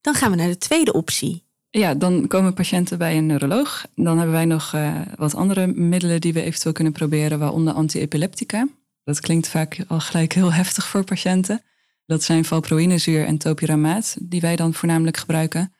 Dan 0.00 0.14
gaan 0.14 0.30
we 0.30 0.36
naar 0.36 0.48
de 0.48 0.58
tweede 0.58 0.92
optie. 0.92 1.42
Ja, 1.70 1.94
dan 1.94 2.26
komen 2.26 2.54
patiënten 2.54 2.98
bij 2.98 3.16
een 3.16 3.26
neuroloog. 3.26 3.86
Dan 3.94 4.16
hebben 4.16 4.34
wij 4.34 4.44
nog 4.44 4.72
uh, 4.74 5.00
wat 5.16 5.34
andere 5.34 5.66
middelen 5.66 6.20
die 6.20 6.32
we 6.32 6.42
eventueel 6.42 6.74
kunnen 6.74 6.92
proberen, 6.92 7.38
waaronder 7.38 7.74
antiepileptica. 7.74 8.68
Dat 9.04 9.20
klinkt 9.20 9.48
vaak 9.48 9.84
al 9.88 10.00
gelijk 10.00 10.32
heel 10.32 10.52
heftig 10.52 10.86
voor 10.86 11.04
patiënten. 11.04 11.62
Dat 12.06 12.22
zijn 12.22 12.44
valproïnezuur 12.44 13.26
en 13.26 13.38
topiramaat, 13.38 14.16
die 14.20 14.40
wij 14.40 14.56
dan 14.56 14.74
voornamelijk 14.74 15.16
gebruiken. 15.16 15.71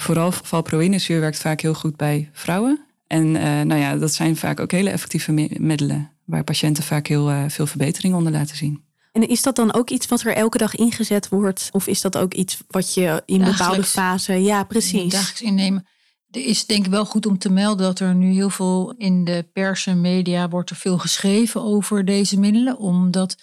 Vooral 0.00 0.32
valproïnezuur 0.32 1.20
werkt 1.20 1.38
vaak 1.38 1.60
heel 1.60 1.74
goed 1.74 1.96
bij 1.96 2.30
vrouwen. 2.32 2.84
En 3.06 3.26
uh, 3.26 3.42
nou 3.42 3.74
ja, 3.74 3.96
dat 3.96 4.12
zijn 4.12 4.36
vaak 4.36 4.60
ook 4.60 4.70
hele 4.70 4.90
effectieve 4.90 5.32
middelen 5.58 6.10
waar 6.24 6.44
patiënten 6.44 6.82
vaak 6.82 7.06
heel 7.06 7.30
uh, 7.30 7.44
veel 7.48 7.66
verbetering 7.66 8.14
onder 8.14 8.32
laten 8.32 8.56
zien. 8.56 8.84
En 9.12 9.28
is 9.28 9.42
dat 9.42 9.56
dan 9.56 9.74
ook 9.74 9.90
iets 9.90 10.06
wat 10.06 10.20
er 10.20 10.34
elke 10.34 10.58
dag 10.58 10.74
ingezet 10.74 11.28
wordt? 11.28 11.68
Of 11.72 11.86
is 11.86 12.00
dat 12.00 12.16
ook 12.16 12.34
iets 12.34 12.58
wat 12.68 12.94
je 12.94 13.22
in 13.26 13.38
dagelijks, 13.38 13.58
bepaalde 13.58 13.84
fase... 13.84 14.32
Ja, 14.32 14.64
precies. 14.64 15.12
Dagelijks 15.12 15.42
innemen. 15.42 15.86
Er 16.30 16.44
is 16.44 16.66
denk 16.66 16.84
ik 16.84 16.90
wel 16.90 17.04
goed 17.04 17.26
om 17.26 17.38
te 17.38 17.50
melden 17.50 17.86
dat 17.86 18.00
er 18.00 18.14
nu 18.14 18.32
heel 18.32 18.50
veel 18.50 18.94
in 18.96 19.24
de 19.24 19.48
pers 19.52 19.86
en 19.86 20.00
media 20.00 20.48
wordt 20.48 20.70
er 20.70 20.76
veel 20.76 20.98
geschreven 20.98 21.62
over 21.62 22.04
deze 22.04 22.38
middelen. 22.38 22.78
Omdat 22.78 23.36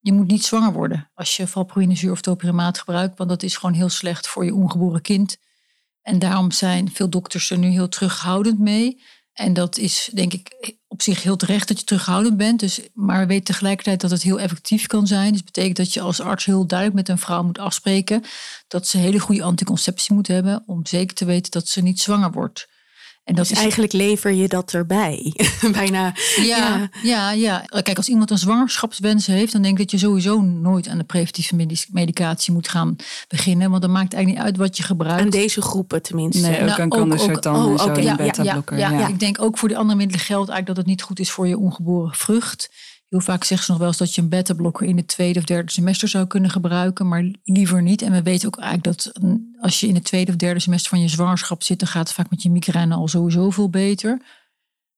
je 0.00 0.12
moet 0.12 0.26
niet 0.26 0.44
zwanger 0.44 0.72
worden 0.72 1.10
als 1.14 1.36
je 1.36 1.46
valproïnezuur 1.46 2.10
of 2.10 2.20
topiramaat 2.20 2.78
gebruikt. 2.78 3.18
Want 3.18 3.30
dat 3.30 3.42
is 3.42 3.56
gewoon 3.56 3.74
heel 3.74 3.88
slecht 3.88 4.28
voor 4.28 4.44
je 4.44 4.54
ongeboren 4.54 5.02
kind. 5.02 5.36
En 6.02 6.18
daarom 6.18 6.50
zijn 6.50 6.92
veel 6.92 7.08
dokters 7.08 7.50
er 7.50 7.58
nu 7.58 7.68
heel 7.68 7.88
terughoudend 7.88 8.58
mee. 8.58 9.02
En 9.32 9.52
dat 9.52 9.78
is 9.78 10.10
denk 10.14 10.32
ik 10.32 10.76
op 10.88 11.02
zich 11.02 11.22
heel 11.22 11.36
terecht 11.36 11.68
dat 11.68 11.78
je 11.78 11.84
terughoudend 11.84 12.36
bent. 12.36 12.60
Dus, 12.60 12.80
maar 12.94 13.20
we 13.20 13.26
weten 13.26 13.44
tegelijkertijd 13.44 14.00
dat 14.00 14.10
het 14.10 14.22
heel 14.22 14.40
effectief 14.40 14.86
kan 14.86 15.06
zijn. 15.06 15.32
Dus 15.32 15.44
betekent 15.44 15.76
dat 15.76 15.92
je 15.92 16.00
als 16.00 16.20
arts 16.20 16.44
heel 16.44 16.66
duidelijk 16.66 16.98
met 16.98 17.08
een 17.08 17.22
vrouw 17.22 17.42
moet 17.42 17.58
afspreken 17.58 18.24
dat 18.68 18.86
ze 18.86 18.98
hele 18.98 19.18
goede 19.18 19.42
anticonceptie 19.42 20.14
moet 20.14 20.26
hebben 20.26 20.62
om 20.66 20.86
zeker 20.86 21.14
te 21.14 21.24
weten 21.24 21.50
dat 21.50 21.68
ze 21.68 21.82
niet 21.82 22.00
zwanger 22.00 22.32
wordt. 22.32 22.68
En 23.24 23.34
dat 23.34 23.48
dus 23.48 23.56
is 23.56 23.62
eigenlijk 23.62 23.92
lever 23.92 24.32
je 24.32 24.48
dat 24.48 24.72
erbij. 24.72 25.34
Bijna. 25.72 26.14
Ja, 26.36 26.88
ja, 27.02 27.30
ja, 27.30 27.64
Kijk, 27.82 27.96
als 27.96 28.08
iemand 28.08 28.30
een 28.30 28.38
zwangerschapswens 28.38 29.26
heeft, 29.26 29.52
dan 29.52 29.62
denk 29.62 29.78
ik 29.78 29.80
dat 29.80 29.90
je 29.90 30.06
sowieso 30.06 30.40
nooit 30.40 30.88
aan 30.88 30.98
de 30.98 31.04
preventieve 31.04 31.66
medicatie 31.92 32.52
moet 32.52 32.68
gaan 32.68 32.96
beginnen. 33.28 33.70
Want 33.70 33.82
dan 33.82 33.90
maakt 33.90 34.04
het 34.04 34.14
eigenlijk 34.14 34.44
niet 34.44 34.52
uit 34.52 34.66
wat 34.66 34.76
je 34.76 34.82
gebruikt. 34.82 35.22
Aan 35.22 35.30
deze 35.30 35.62
groepen 35.62 36.02
tenminste. 36.02 36.40
Nee, 36.48 36.60
ook 36.60 36.66
nou, 36.66 36.80
aan 36.80 36.92
oh, 36.92 37.72
en 37.72 37.78
zo 37.78 37.84
okay. 37.84 38.02
ja, 38.02 38.16
beta 38.16 38.42
ja, 38.42 38.62
ja, 38.76 39.08
ik 39.08 39.20
denk 39.20 39.42
ook 39.42 39.58
voor 39.58 39.68
die 39.68 39.76
andere 39.76 39.98
middelen 39.98 40.24
geldt 40.24 40.50
eigenlijk 40.50 40.66
dat 40.66 40.76
het 40.76 40.86
niet 40.86 41.02
goed 41.02 41.18
is 41.18 41.30
voor 41.30 41.48
je 41.48 41.58
ongeboren 41.58 42.14
vrucht. 42.14 42.70
Heel 43.12 43.20
vaak 43.20 43.44
zeggen 43.44 43.66
ze 43.66 43.70
nog 43.70 43.80
wel 43.80 43.88
eens 43.88 43.98
dat 43.98 44.14
je 44.14 44.22
een 44.22 44.28
beta-blokker 44.28 44.86
in 44.86 44.96
het 44.96 45.06
tweede 45.06 45.38
of 45.38 45.44
derde 45.44 45.72
semester 45.72 46.08
zou 46.08 46.26
kunnen 46.26 46.50
gebruiken, 46.50 47.08
maar 47.08 47.30
liever 47.44 47.82
niet. 47.82 48.02
En 48.02 48.12
we 48.12 48.22
weten 48.22 48.46
ook 48.46 48.58
eigenlijk 48.58 48.84
dat 48.84 49.12
als 49.60 49.80
je 49.80 49.86
in 49.86 49.94
het 49.94 50.04
tweede 50.04 50.30
of 50.30 50.36
derde 50.36 50.60
semester 50.60 50.90
van 50.90 51.00
je 51.00 51.08
zwangerschap 51.08 51.62
zit, 51.62 51.78
dan 51.78 51.88
gaat 51.88 52.06
het 52.06 52.16
vaak 52.16 52.30
met 52.30 52.42
je 52.42 52.50
migraine 52.50 52.94
al 52.94 53.08
sowieso 53.08 53.50
veel 53.50 53.70
beter. 53.70 54.22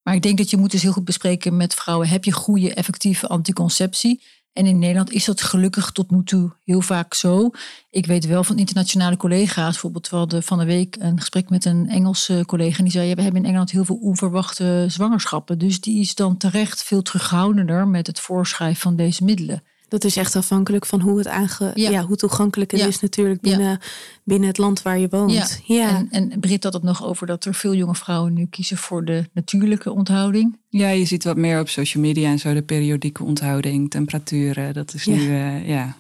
Maar 0.03 0.15
ik 0.15 0.23
denk 0.23 0.39
dat 0.39 0.51
je 0.51 0.57
moet 0.57 0.71
dus 0.71 0.83
heel 0.83 0.93
goed 0.93 1.05
bespreken 1.05 1.57
met 1.57 1.75
vrouwen, 1.75 2.09
heb 2.09 2.25
je 2.25 2.33
goede 2.33 2.75
effectieve 2.75 3.29
anticonceptie? 3.29 4.23
En 4.55 4.67
in 4.67 4.79
Nederland 4.79 5.13
is 5.13 5.25
dat 5.25 5.43
gelukkig 5.43 5.91
tot 5.91 6.11
nu 6.11 6.25
toe 6.25 6.53
heel 6.65 6.81
vaak 6.81 7.15
zo. 7.15 7.51
Ik 7.91 8.07
weet 8.07 8.27
wel 8.27 8.45
van 8.45 8.59
internationale 8.59 9.17
collega's, 9.17 9.71
bijvoorbeeld 9.71 10.09
we 10.09 10.17
hadden 10.17 10.43
van 10.43 10.59
de 10.59 10.65
week 10.65 10.97
een 10.99 11.19
gesprek 11.19 11.51
met 11.51 11.65
een 11.65 11.89
Engelse 11.89 12.43
collega. 12.47 12.79
En 12.79 12.85
die 12.85 12.93
zei, 12.93 13.15
we 13.15 13.23
hebben 13.23 13.41
in 13.41 13.47
Engeland 13.49 13.71
heel 13.71 13.85
veel 13.85 13.99
onverwachte 14.01 14.85
zwangerschappen. 14.89 15.59
Dus 15.59 15.81
die 15.81 16.01
is 16.01 16.15
dan 16.15 16.37
terecht 16.37 16.83
veel 16.83 17.03
terughoudender 17.03 17.89
met 17.89 18.07
het 18.07 18.21
voorschrijven 18.21 18.81
van 18.81 18.97
deze 18.97 19.25
middelen. 19.25 19.63
Dat 19.89 20.05
is 20.05 20.17
echt 20.17 20.37
afhankelijk 20.37 20.87
van 20.87 21.01
hoe 21.01 21.19
het 21.19 21.27
aange 21.27 21.71
ja. 21.75 22.05
hoe 22.07 22.17
toegankelijk 22.17 22.71
het 22.71 22.81
is 22.81 23.01
natuurlijk 23.01 23.41
binnen, 23.41 23.79
binnen 24.25 24.49
het 24.49 24.59
land 24.59 24.83
waar 24.83 24.99
je 24.99 25.09
woont. 25.11 25.61
Ja. 25.65 25.89
En, 25.89 26.09
en 26.11 26.41
Brit 26.41 26.65
had 26.65 26.73
het 26.73 26.83
nog 26.83 27.05
over 27.05 27.27
dat 27.27 27.45
er 27.45 27.55
veel 27.55 27.75
jonge 27.75 27.95
vrouwen 27.95 28.33
nu 28.33 28.47
kiezen 28.47 28.77
voor 28.77 29.05
de 29.05 29.25
natuurlijke 29.33 29.93
onthouding. 29.93 30.57
Ja, 30.69 30.89
je 30.89 31.05
ziet 31.05 31.25
wat 31.25 31.37
meer 31.37 31.61
op 31.61 31.69
social 31.69 32.03
media 32.03 32.31
en 32.31 32.39
zo 32.39 32.55
de 32.55 32.63
periodieke 32.63 33.25
onthouding, 33.25 33.91
temperaturen. 33.91 34.75
Dat 34.75 34.95
is 34.95 35.07
nu, 35.07 35.21
uh, 35.21 35.69
ja. 35.69 35.97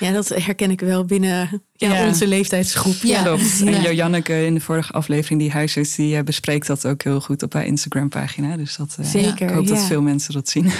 Ja, 0.00 0.12
dat 0.12 0.28
herken 0.28 0.70
ik 0.70 0.80
wel 0.80 1.04
binnen 1.04 1.62
ja, 1.72 2.06
onze 2.06 2.26
leeftijdsgroep. 2.26 2.96
Ja, 3.02 3.22
klopt. 3.22 3.62
En 3.64 3.82
Jojanneke 3.82 4.44
in 4.44 4.54
de 4.54 4.60
vorige 4.60 4.92
aflevering, 4.92 5.40
die 5.40 5.50
huisarts, 5.50 5.94
die 5.94 6.16
uh, 6.16 6.22
bespreekt 6.22 6.66
dat 6.66 6.86
ook 6.86 7.02
heel 7.02 7.20
goed 7.20 7.42
op 7.42 7.52
haar 7.52 7.66
Instagram-pagina. 7.66 8.56
Dus 8.56 8.76
dat, 8.76 8.96
uh, 9.00 9.06
Zeker, 9.06 9.48
ik 9.48 9.54
hoop 9.54 9.66
dat 9.66 9.82
veel 9.82 10.02
mensen 10.02 10.32
dat 10.32 10.48
zien. 10.48 10.64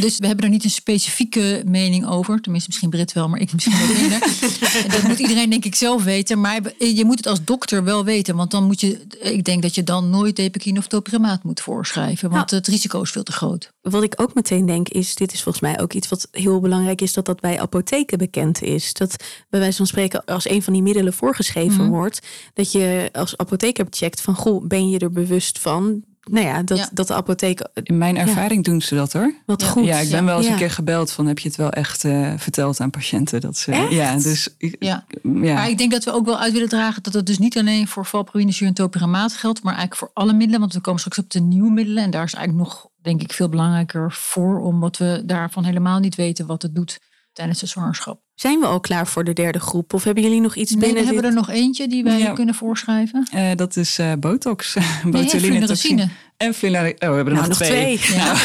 dus 0.00 0.18
we 0.18 0.26
hebben 0.26 0.44
er 0.44 0.50
niet 0.50 0.64
een 0.64 0.70
specifieke 0.70 1.62
mening 1.66 2.06
over. 2.06 2.40
Tenminste, 2.40 2.68
misschien 2.68 2.90
Brit 2.90 3.12
wel, 3.12 3.28
maar 3.28 3.40
ik 3.40 3.52
misschien 3.52 3.78
wat 3.78 3.98
minder. 3.98 4.20
dat 4.94 5.02
moet 5.02 5.18
iedereen 5.18 5.50
denk 5.50 5.64
ik 5.64 5.74
zelf 5.74 6.04
weten. 6.04 6.40
Maar 6.40 6.60
je 6.78 7.04
moet 7.04 7.16
het 7.16 7.26
als 7.26 7.44
dokter 7.44 7.84
wel 7.84 8.04
weten. 8.04 8.36
Want 8.36 8.50
dan 8.50 8.64
moet 8.64 8.80
je, 8.80 9.06
ik 9.20 9.44
denk 9.44 9.62
dat 9.62 9.74
je 9.74 9.84
dan 9.84 10.10
nooit 10.10 10.36
depakine 10.36 10.78
of 10.78 10.86
topremaat 10.86 11.42
moet 11.42 11.60
voorschrijven 11.60 12.30
want 12.30 12.50
nou, 12.50 12.62
het 12.62 12.68
risico 12.68 13.02
is 13.02 13.10
veel 13.10 13.22
te 13.22 13.32
groot. 13.32 13.72
Wat 13.82 14.02
ik 14.02 14.14
ook 14.16 14.34
meteen 14.34 14.66
denk 14.66 14.88
is, 14.88 15.14
dit 15.14 15.32
is 15.32 15.42
volgens 15.42 15.64
mij 15.64 15.80
ook 15.80 15.92
iets 15.92 16.08
wat 16.08 16.28
heel 16.30 16.60
belangrijk 16.60 17.00
is, 17.00 17.12
dat 17.12 17.26
dat 17.26 17.40
bij 17.40 17.60
apotheken 17.64 18.18
bekend 18.18 18.62
is. 18.62 18.92
Dat 18.92 19.16
bij 19.50 19.60
wijze 19.60 19.76
van 19.76 19.86
spreken, 19.86 20.24
als 20.24 20.48
een 20.48 20.62
van 20.62 20.72
die 20.72 20.82
middelen 20.82 21.12
voorgeschreven 21.12 21.82
mhm. 21.82 21.88
wordt, 21.88 22.26
dat 22.54 22.72
je 22.72 23.08
als 23.12 23.36
apotheker 23.36 23.86
checkt 23.90 24.20
van, 24.20 24.34
goh, 24.34 24.66
ben 24.66 24.90
je 24.90 24.98
er 24.98 25.12
bewust 25.12 25.58
van 25.58 26.04
nou 26.30 26.46
ja, 26.46 26.62
dat, 26.62 26.90
dat 26.92 27.06
de 27.06 27.14
apotheek. 27.14 27.66
In 27.82 27.98
mijn 27.98 28.16
ervaring 28.16 28.64
doen 28.64 28.80
ze 28.80 28.94
dat 28.94 29.12
hoor. 29.12 29.34
Wat 29.46 29.60
ja. 29.60 29.66
goed. 29.66 29.84
Ja, 29.84 29.98
ik 29.98 30.10
ben 30.10 30.24
wel 30.24 30.36
eens 30.36 30.46
een 30.46 30.56
keer 30.56 30.70
gebeld 30.70 31.10
van 31.10 31.26
heb 31.26 31.38
je 31.38 31.48
het 31.48 31.56
wel 31.56 31.70
echt 31.70 32.04
uh, 32.04 32.32
verteld 32.36 32.80
aan 32.80 32.90
patiënten? 32.90 33.40
Dat 33.40 33.56
ze, 33.56 33.72
ja, 33.90 34.16
dus 34.16 34.48
ja. 34.58 35.04
ja. 35.22 35.54
Maar 35.54 35.68
ik 35.68 35.78
denk 35.78 35.90
dat 35.90 36.04
we 36.04 36.12
ook 36.12 36.24
wel 36.24 36.38
uit 36.38 36.52
willen 36.52 36.68
dragen 36.68 37.02
dat 37.02 37.12
het 37.12 37.26
dus 37.26 37.38
niet 37.38 37.58
alleen 37.58 37.88
voor 37.88 38.06
valproïne, 38.06 38.52
en 38.58 38.74
topiramaat 38.74 39.32
geldt, 39.32 39.62
maar 39.62 39.74
eigenlijk 39.74 40.00
voor 40.00 40.22
alle 40.22 40.32
middelen. 40.32 40.60
Want 40.60 40.72
we 40.72 40.80
komen 40.80 41.00
straks 41.00 41.18
op 41.18 41.30
de 41.30 41.40
nieuwe 41.40 41.70
middelen 41.70 42.04
en 42.04 42.10
daar 42.10 42.24
is 42.24 42.34
eigenlijk 42.34 42.68
nog, 42.68 42.88
denk 43.02 43.22
ik, 43.22 43.32
veel 43.32 43.48
belangrijker 43.48 44.12
voor, 44.12 44.60
omdat 44.60 44.96
we 44.96 45.22
daarvan 45.26 45.64
helemaal 45.64 45.98
niet 45.98 46.14
weten 46.14 46.46
wat 46.46 46.62
het 46.62 46.74
doet 46.74 46.98
tijdens 47.34 47.60
de 47.60 47.66
zwangerschap. 47.66 48.20
Zijn 48.34 48.60
we 48.60 48.66
al 48.66 48.80
klaar 48.80 49.06
voor 49.06 49.24
de 49.24 49.32
derde 49.32 49.60
groep? 49.60 49.92
Of 49.92 50.04
hebben 50.04 50.22
jullie 50.22 50.40
nog 50.40 50.54
iets 50.54 50.70
nee, 50.70 50.80
binnen? 50.80 50.98
We 50.98 51.04
hebben 51.04 51.24
er 51.24 51.36
nog 51.36 51.50
eentje 51.50 51.88
die 51.88 52.04
wij 52.04 52.32
kunnen 52.32 52.54
voorschrijven. 52.54 53.28
Uh, 53.34 53.50
dat 53.56 53.76
is 53.76 53.98
uh, 53.98 54.12
botox. 54.18 54.76
botulinum 55.04 56.10
en 56.36 56.54
fluoride. 56.54 57.06
Oh, 57.06 57.08
we 57.08 57.14
hebben 57.14 57.26
er 57.26 57.34
nou, 57.34 57.48
nog, 57.48 57.56
twee. 57.56 57.98
twee. 57.98 58.16
Ja. 58.16 58.34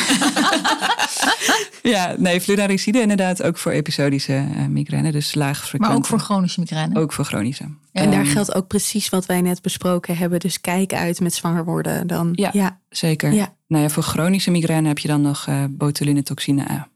ja, 1.96 2.15
nee, 2.17 2.41
fluoride 2.41 3.01
inderdaad 3.01 3.43
ook 3.43 3.58
voor 3.58 3.72
episodische 3.72 4.46
uh, 4.55 4.65
migraine. 4.65 5.12
Dus 5.12 5.36
laag. 5.36 5.77
Maar 5.77 5.96
ook 5.96 6.05
voor 6.05 6.19
chronische 6.19 6.60
migraine? 6.60 7.00
Ook 7.00 7.13
voor 7.13 7.25
chronische. 7.25 7.63
En 7.91 8.12
daar 8.12 8.22
ehm, 8.22 8.31
geldt 8.31 8.55
ook 8.55 8.67
precies 8.67 9.10
wat 9.10 9.25
wij 9.25 9.41
net 9.41 9.62
besproken 9.62 10.17
hebben. 10.17 10.39
Dus 10.39 10.62
kijk 10.62 10.93
uit 10.93 11.19
met 11.19 11.34
zwanger 11.34 11.65
worden. 11.65 12.08
Dan, 12.08 12.31
ja, 12.36 12.50
ja. 12.53 12.79
zeker. 12.89 13.34
Ja. 13.34 13.53
Nou 13.67 13.84
ja, 13.84 13.89
voor 13.89 14.03
chronische 14.03 14.51
migraine 14.51 14.88
heb 14.88 15.00
je 15.00 15.08
dan 15.08 15.22
nog 15.22 15.48
uh, 15.50 15.63
botulinetoxine 15.69 16.69
A. 16.69 16.88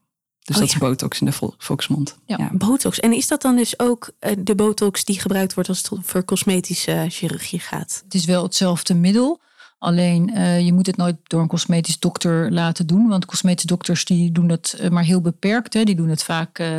Dus 0.44 0.56
oh 0.56 0.62
dat 0.62 0.72
is 0.72 0.78
botox 0.78 1.20
in 1.20 1.26
de 1.26 1.52
volksmond. 1.58 2.18
Ja. 2.26 2.50
botox. 2.54 3.00
En 3.00 3.14
is 3.14 3.28
dat 3.28 3.42
dan 3.42 3.56
dus 3.56 3.80
ook 3.80 4.12
uh, 4.20 4.32
de 4.40 4.56
botox 4.56 5.06
die 5.06 5.20
gebruikt 5.20 5.54
wordt 5.54 5.70
als 5.70 5.78
het 5.78 5.90
voor 6.02 6.26
cosmetische 6.26 7.06
chirurgie 7.10 7.60
gaat? 7.60 8.02
Het 8.04 8.14
is 8.14 8.26
wel 8.26 8.44
hetzelfde 8.44 8.94
middel. 8.94 9.42
Alleen 9.80 10.32
uh, 10.34 10.60
je 10.66 10.74
moet 10.74 10.86
het 10.86 10.98
nooit 10.98 11.16
door 11.24 11.42
een 11.42 11.48
cosmetisch 11.48 12.00
dokter 12.00 12.52
laten 12.52 12.88
doen. 12.88 13.08
Want 13.08 13.26
cosmetische 13.26 13.68
dokters 13.68 14.06
die 14.06 14.32
doen 14.32 14.48
dat 14.48 14.78
uh, 14.82 14.90
maar 14.90 15.04
heel 15.04 15.22
beperkt. 15.22 15.74
Hè. 15.74 15.84
Die 15.84 15.96
doen 15.96 16.10
het 16.10 16.24
vaak 16.24 16.60
uh, 16.60 16.78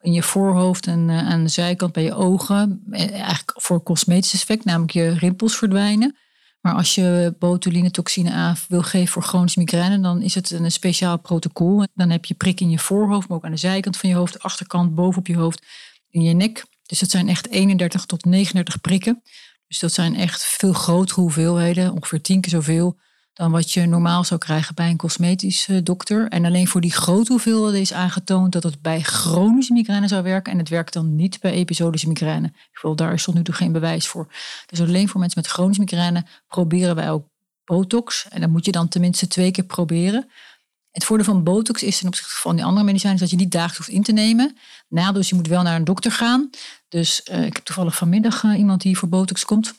in 0.00 0.12
je 0.12 0.22
voorhoofd 0.22 0.86
en 0.86 1.10
aan 1.10 1.42
de 1.42 1.48
zijkant 1.48 1.92
bij 1.92 2.02
je 2.02 2.14
ogen. 2.14 2.82
Eigenlijk 2.90 3.52
voor 3.56 3.82
cosmetisch 3.82 4.34
effect, 4.34 4.64
namelijk 4.64 4.92
je 4.92 5.08
rimpels 5.08 5.56
verdwijnen. 5.56 6.16
Maar 6.66 6.74
als 6.74 6.94
je 6.94 7.34
botulinetoxine 7.38 8.32
A 8.32 8.56
wil 8.68 8.82
geven 8.82 9.08
voor 9.08 9.22
chronische 9.22 9.58
migraine, 9.58 10.00
dan 10.00 10.22
is 10.22 10.34
het 10.34 10.50
een 10.50 10.70
speciaal 10.72 11.18
protocol. 11.18 11.86
Dan 11.94 12.10
heb 12.10 12.24
je 12.24 12.34
prik 12.34 12.60
in 12.60 12.70
je 12.70 12.78
voorhoofd, 12.78 13.28
maar 13.28 13.36
ook 13.36 13.44
aan 13.44 13.50
de 13.50 13.56
zijkant 13.56 13.96
van 13.96 14.08
je 14.08 14.14
hoofd, 14.14 14.32
de 14.32 14.40
achterkant, 14.40 14.94
bovenop 14.94 15.26
je 15.26 15.36
hoofd, 15.36 15.66
in 16.10 16.22
je 16.22 16.32
nek. 16.32 16.64
Dus 16.82 16.98
dat 16.98 17.10
zijn 17.10 17.28
echt 17.28 17.48
31 17.48 18.06
tot 18.06 18.24
39 18.24 18.80
prikken. 18.80 19.22
Dus 19.66 19.78
dat 19.78 19.92
zijn 19.92 20.16
echt 20.16 20.44
veel 20.44 20.72
grotere 20.72 21.20
hoeveelheden, 21.20 21.92
ongeveer 21.92 22.20
tien 22.20 22.40
keer 22.40 22.50
zoveel 22.50 22.98
dan 23.36 23.50
wat 23.50 23.72
je 23.72 23.86
normaal 23.86 24.24
zou 24.24 24.40
krijgen 24.40 24.74
bij 24.74 24.90
een 24.90 24.96
cosmetisch 24.96 25.68
dokter. 25.82 26.28
En 26.28 26.44
alleen 26.44 26.68
voor 26.68 26.80
die 26.80 26.92
grote 26.92 27.32
hoeveelheden 27.32 27.80
is 27.80 27.92
aangetoond 27.92 28.52
dat 28.52 28.62
het 28.62 28.82
bij 28.82 29.00
chronische 29.00 29.72
migraine 29.72 30.08
zou 30.08 30.22
werken. 30.22 30.52
En 30.52 30.58
het 30.58 30.68
werkt 30.68 30.92
dan 30.92 31.16
niet 31.16 31.40
bij 31.40 31.52
episodische 31.52 32.08
migraine. 32.08 32.52
Bijvoorbeeld 32.72 32.98
daar 32.98 33.12
is 33.12 33.24
tot 33.24 33.34
nu 33.34 33.42
toe 33.42 33.54
geen 33.54 33.72
bewijs 33.72 34.06
voor. 34.06 34.28
Dus 34.66 34.80
alleen 34.80 35.08
voor 35.08 35.20
mensen 35.20 35.40
met 35.40 35.50
chronische 35.50 35.82
migraine 35.82 36.24
proberen 36.48 36.94
wij 36.94 37.10
ook 37.10 37.26
botox. 37.64 38.26
En 38.28 38.40
dat 38.40 38.50
moet 38.50 38.64
je 38.64 38.72
dan 38.72 38.88
tenminste 38.88 39.26
twee 39.26 39.50
keer 39.50 39.64
proberen. 39.64 40.30
Het 40.90 41.04
voordeel 41.04 41.26
van 41.26 41.44
botox 41.44 41.82
is 41.82 41.98
ten 41.98 42.06
opzichte 42.06 42.34
van 42.34 42.56
die 42.56 42.64
andere 42.64 42.86
medicijnen 42.86 43.20
dat 43.20 43.30
je 43.30 43.36
niet 43.36 43.52
dagelijks 43.52 43.76
hoeft 43.76 43.90
in 43.90 44.02
te 44.02 44.12
nemen. 44.12 44.56
Nadeel 44.88 45.20
is 45.20 45.28
je 45.28 45.34
moet 45.34 45.48
wel 45.48 45.62
naar 45.62 45.76
een 45.76 45.84
dokter 45.84 46.12
gaan. 46.12 46.50
Dus 46.88 47.28
uh, 47.30 47.44
ik 47.44 47.54
heb 47.56 47.64
toevallig 47.64 47.96
vanmiddag 47.96 48.42
uh, 48.42 48.58
iemand 48.58 48.82
die 48.82 48.98
voor 48.98 49.08
botox 49.08 49.44
komt. 49.44 49.74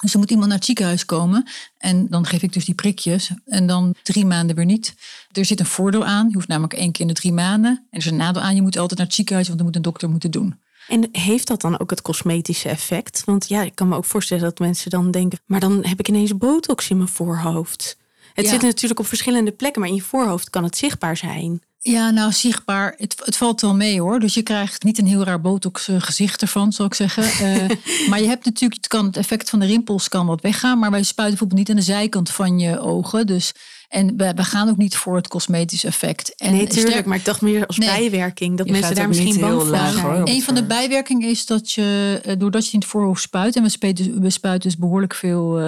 Dus 0.00 0.12
er 0.12 0.18
moet 0.18 0.30
iemand 0.30 0.48
naar 0.48 0.56
het 0.56 0.66
ziekenhuis 0.66 1.04
komen. 1.04 1.48
En 1.78 2.06
dan 2.08 2.26
geef 2.26 2.42
ik 2.42 2.52
dus 2.52 2.64
die 2.64 2.74
prikjes. 2.74 3.30
En 3.44 3.66
dan 3.66 3.94
drie 4.02 4.26
maanden 4.26 4.56
weer 4.56 4.64
niet. 4.64 4.94
Er 5.32 5.44
zit 5.44 5.60
een 5.60 5.66
voordeel 5.66 6.04
aan. 6.04 6.28
Je 6.28 6.34
hoeft 6.34 6.48
namelijk 6.48 6.72
één 6.72 6.92
keer 6.92 7.00
in 7.00 7.06
de 7.06 7.20
drie 7.20 7.32
maanden. 7.32 7.70
En 7.70 7.86
er 7.90 7.98
is 7.98 8.06
een 8.06 8.16
nadeel 8.16 8.42
aan. 8.42 8.54
Je 8.54 8.62
moet 8.62 8.78
altijd 8.78 8.98
naar 8.98 9.06
het 9.06 9.16
ziekenhuis, 9.16 9.46
want 9.46 9.58
dan 9.58 9.68
moet 9.68 9.76
een 9.76 9.82
dokter 9.82 10.10
moeten 10.10 10.30
doen. 10.30 10.58
En 10.88 11.08
heeft 11.12 11.46
dat 11.46 11.60
dan 11.60 11.78
ook 11.78 11.90
het 11.90 12.02
cosmetische 12.02 12.68
effect? 12.68 13.22
Want 13.24 13.48
ja, 13.48 13.62
ik 13.62 13.74
kan 13.74 13.88
me 13.88 13.96
ook 13.96 14.04
voorstellen 14.04 14.42
dat 14.42 14.58
mensen 14.58 14.90
dan 14.90 15.10
denken... 15.10 15.38
maar 15.46 15.60
dan 15.60 15.84
heb 15.84 15.98
ik 15.98 16.08
ineens 16.08 16.36
botox 16.36 16.90
in 16.90 16.96
mijn 16.96 17.08
voorhoofd. 17.08 17.96
Het 18.34 18.48
zit 18.48 18.62
natuurlijk 18.62 19.00
op 19.00 19.06
verschillende 19.06 19.52
plekken, 19.52 19.80
maar 19.80 19.90
in 19.90 19.96
je 19.96 20.02
voorhoofd 20.02 20.50
kan 20.50 20.64
het 20.64 20.76
zichtbaar 20.76 21.16
zijn. 21.16 21.62
Ja, 21.90 22.10
nou 22.10 22.32
zichtbaar. 22.32 22.94
Het, 22.96 23.22
het 23.24 23.36
valt 23.36 23.60
wel 23.60 23.74
mee 23.74 24.00
hoor. 24.00 24.20
Dus 24.20 24.34
je 24.34 24.42
krijgt 24.42 24.82
niet 24.82 24.98
een 24.98 25.06
heel 25.06 25.24
raar 25.24 25.40
botox 25.40 25.88
eh, 25.88 25.96
gezicht 25.98 26.42
ervan, 26.42 26.72
zou 26.72 26.88
ik 26.88 26.94
zeggen. 26.94 27.24
Uh, 27.24 27.68
maar 28.10 28.20
je 28.20 28.26
hebt 28.26 28.44
natuurlijk, 28.44 28.80
het, 28.80 28.86
kan, 28.86 29.06
het 29.06 29.16
effect 29.16 29.50
van 29.50 29.58
de 29.58 29.66
rimpels 29.66 30.08
kan 30.08 30.26
wat 30.26 30.40
weggaan. 30.40 30.78
Maar 30.78 30.90
wij 30.90 31.02
spuiten 31.02 31.38
bijvoorbeeld 31.38 31.58
niet 31.58 31.70
aan 31.70 31.84
de 31.84 31.92
zijkant 31.92 32.30
van 32.30 32.58
je 32.58 32.80
ogen. 32.80 33.26
Dus, 33.26 33.52
en 33.88 34.16
we, 34.16 34.32
we 34.34 34.44
gaan 34.44 34.68
ook 34.68 34.76
niet 34.76 34.96
voor 34.96 35.16
het 35.16 35.28
cosmetisch 35.28 35.84
effect. 35.84 36.34
En 36.36 36.52
nee, 36.52 36.66
tuurlijk. 36.66 37.06
maar 37.06 37.18
ik 37.18 37.24
dacht 37.24 37.40
meer 37.40 37.66
als 37.66 37.78
bijwerking. 37.78 38.56
Dat 38.56 38.70
mensen 38.70 38.94
daar 38.94 39.08
misschien 39.08 39.40
bang 39.40 39.60
voor 39.60 39.76
zijn. 39.76 40.28
Een 40.28 40.42
van 40.42 40.54
de 40.54 40.64
bijwerkingen 40.64 41.28
is 41.28 41.46
dat 41.46 41.72
je, 41.72 42.20
eh, 42.24 42.34
doordat 42.38 42.66
je 42.66 42.72
in 42.72 42.78
het 42.78 42.88
voorhoofd 42.88 43.22
spuit. 43.22 43.56
En 43.56 43.62
we 43.62 43.68
spuiten, 43.68 44.20
we 44.20 44.30
spuiten 44.30 44.68
dus 44.68 44.78
behoorlijk 44.78 45.14
veel 45.14 45.58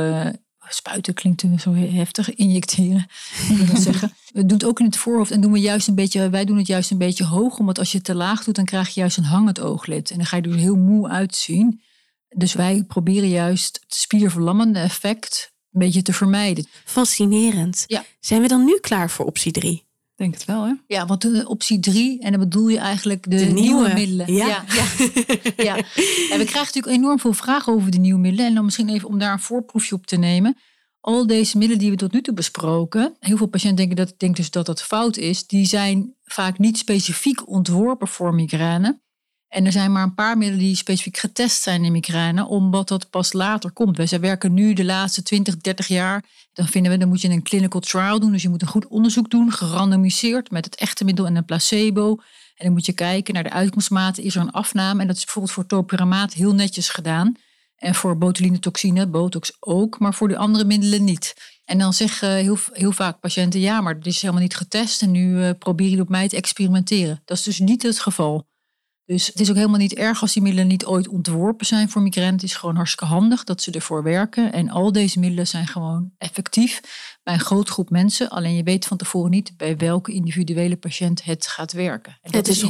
spuiten 0.74 1.14
klinkt 1.14 1.44
zo 1.58 1.74
heftig, 1.74 2.34
injecteren. 2.34 3.06
zeggen. 3.74 4.12
We 4.32 4.46
doen 4.46 4.58
het 4.58 4.64
ook 4.64 4.78
in 4.80 4.86
het 4.86 4.96
voorhoofd 4.96 5.30
en 5.30 5.40
doen 5.40 5.52
we 5.52 5.60
juist 5.60 5.88
een 5.88 5.94
beetje, 5.94 6.30
wij 6.30 6.44
doen 6.44 6.56
het 6.56 6.66
juist 6.66 6.90
een 6.90 6.98
beetje 6.98 7.24
hoog, 7.24 7.58
omdat 7.58 7.78
als 7.78 7.90
je 7.90 7.96
het 7.96 8.06
te 8.06 8.14
laag 8.14 8.44
doet, 8.44 8.54
dan 8.54 8.64
krijg 8.64 8.88
je 8.88 9.00
juist 9.00 9.16
een 9.16 9.24
hangend 9.24 9.60
ooglid. 9.60 10.10
En 10.10 10.16
dan 10.16 10.26
ga 10.26 10.36
je 10.36 10.42
er 10.42 10.54
heel 10.54 10.76
moe 10.76 11.08
uitzien. 11.08 11.82
Dus 12.28 12.52
wij 12.52 12.84
proberen 12.84 13.28
juist 13.28 13.78
het 13.82 13.94
spierverlammende 13.94 14.78
effect 14.78 15.52
een 15.72 15.80
beetje 15.80 16.02
te 16.02 16.12
vermijden. 16.12 16.66
Fascinerend. 16.84 17.84
Ja. 17.86 18.04
Zijn 18.20 18.42
we 18.42 18.48
dan 18.48 18.64
nu 18.64 18.78
klaar 18.80 19.10
voor 19.10 19.26
optie 19.26 19.52
3? 19.52 19.88
Denk 20.20 20.34
het 20.34 20.44
wel, 20.44 20.64
hè? 20.64 20.72
Ja, 20.86 21.06
want 21.06 21.20
de 21.20 21.48
optie 21.48 21.80
3, 21.80 22.20
en 22.20 22.30
dan 22.30 22.40
bedoel 22.40 22.68
je 22.68 22.78
eigenlijk 22.78 23.30
de, 23.30 23.36
nieuwe, 23.36 23.92
middelen. 23.94 24.32
Ja. 24.32 24.46
Ja, 24.46 24.64
ja. 25.68 25.76
En 25.76 26.38
we 26.38 26.44
krijgen 26.44 26.54
natuurlijk 26.54 26.96
enorm 26.96 27.18
veel 27.18 27.32
vragen 27.32 27.72
over 27.72 27.90
de 27.90 27.98
nieuwe 27.98 28.20
middelen. 28.20 28.46
En 28.46 28.54
dan 28.54 28.64
misschien 28.64 28.88
even 28.88 29.08
om 29.08 29.18
daar 29.18 29.32
een 29.32 29.40
voorproefje 29.40 29.94
op 29.94 30.06
te 30.06 30.16
nemen. 30.16 30.56
Al 31.00 31.26
deze 31.26 31.58
middelen 31.58 31.82
die 31.82 31.90
we 31.90 31.96
tot 31.96 32.12
nu 32.12 32.22
toe 32.22 32.34
besproken, 32.34 33.16
heel 33.18 33.36
veel 33.36 33.46
patiënten 33.46 33.76
denken, 33.76 33.96
dat, 33.96 34.14
denken 34.18 34.40
dus 34.40 34.50
dat 34.50 34.66
dat 34.66 34.82
fout 34.82 35.16
is, 35.16 35.46
die 35.46 35.66
zijn 35.66 36.14
vaak 36.24 36.58
niet 36.58 36.78
specifiek 36.78 37.48
ontworpen 37.48 38.08
voor 38.08 38.34
migraine. 38.34 39.00
En 39.50 39.66
er 39.66 39.72
zijn 39.72 39.92
maar 39.92 40.02
een 40.02 40.14
paar 40.14 40.38
middelen 40.38 40.64
die 40.64 40.76
specifiek 40.76 41.16
getest 41.16 41.62
zijn 41.62 41.84
in 41.84 41.92
migraine, 41.92 42.46
omdat 42.46 42.88
dat 42.88 43.10
pas 43.10 43.32
later 43.32 43.70
komt. 43.70 43.96
Wij 43.96 44.20
werken 44.20 44.54
nu 44.54 44.72
de 44.72 44.84
laatste 44.84 45.22
20, 45.22 45.56
30 45.56 45.86
jaar. 45.86 46.24
Dan 46.52 46.66
vinden 46.66 46.92
we, 46.92 46.98
dan 46.98 47.08
moet 47.08 47.20
je 47.20 47.28
een 47.28 47.42
clinical 47.42 47.80
trial 47.80 48.20
doen. 48.20 48.32
Dus 48.32 48.42
je 48.42 48.48
moet 48.48 48.62
een 48.62 48.68
goed 48.68 48.86
onderzoek 48.86 49.30
doen, 49.30 49.52
gerandomiseerd 49.52 50.50
met 50.50 50.64
het 50.64 50.74
echte 50.74 51.04
middel 51.04 51.26
en 51.26 51.36
een 51.36 51.44
placebo. 51.44 52.10
En 52.54 52.64
dan 52.64 52.72
moet 52.72 52.86
je 52.86 52.92
kijken 52.92 53.34
naar 53.34 53.42
de 53.42 53.50
uitkomstmaten. 53.50 54.22
Is 54.22 54.34
er 54.34 54.40
een 54.40 54.50
afname? 54.50 55.00
En 55.00 55.06
dat 55.06 55.16
is 55.16 55.24
bijvoorbeeld 55.24 55.54
voor 55.54 55.66
topiramaat 55.66 56.32
heel 56.32 56.54
netjes 56.54 56.88
gedaan. 56.88 57.36
En 57.76 57.94
voor 57.94 58.18
botulinetoxine, 58.18 59.06
botox 59.06 59.56
ook, 59.60 59.98
maar 59.98 60.14
voor 60.14 60.28
de 60.28 60.36
andere 60.36 60.64
middelen 60.64 61.04
niet. 61.04 61.34
En 61.64 61.78
dan 61.78 61.92
zeggen 61.92 62.34
heel, 62.72 62.92
vaak 62.92 63.20
patiënten, 63.20 63.60
ja, 63.60 63.80
maar 63.80 63.94
dit 63.94 64.06
is 64.06 64.20
helemaal 64.20 64.42
niet 64.42 64.56
getest 64.56 65.02
en 65.02 65.10
nu 65.10 65.36
uh, 65.36 65.50
probeer 65.58 65.88
je 65.88 66.00
op 66.00 66.08
mij 66.08 66.28
te 66.28 66.36
experimenteren. 66.36 67.22
Dat 67.24 67.36
is 67.36 67.42
dus 67.42 67.58
niet 67.58 67.82
het 67.82 67.98
geval. 67.98 68.48
Dus 69.10 69.26
het 69.26 69.40
is 69.40 69.50
ook 69.50 69.56
helemaal 69.56 69.78
niet 69.78 69.94
erg 69.94 70.22
als 70.22 70.32
die 70.32 70.42
middelen 70.42 70.66
niet 70.66 70.84
ooit 70.84 71.08
ontworpen 71.08 71.66
zijn 71.66 71.90
voor 71.90 72.02
migraine. 72.02 72.32
Het 72.32 72.42
is 72.42 72.54
gewoon 72.54 72.76
hartstikke 72.76 73.04
handig 73.04 73.44
dat 73.44 73.62
ze 73.62 73.70
ervoor 73.70 74.02
werken. 74.02 74.52
En 74.52 74.68
al 74.68 74.92
deze 74.92 75.18
middelen 75.18 75.46
zijn 75.46 75.66
gewoon 75.66 76.10
effectief. 76.18 76.80
bij 77.22 77.34
een 77.34 77.40
grote 77.40 77.72
groep 77.72 77.90
mensen. 77.90 78.28
Alleen 78.28 78.54
je 78.54 78.62
weet 78.62 78.86
van 78.86 78.96
tevoren 78.96 79.30
niet 79.30 79.56
bij 79.56 79.76
welke 79.76 80.12
individuele 80.12 80.76
patiënt 80.76 81.24
het 81.24 81.46
gaat 81.46 81.72
werken. 81.72 82.18
En 82.22 82.32
het 82.32 82.48
is 82.48 82.64
100% 82.64 82.68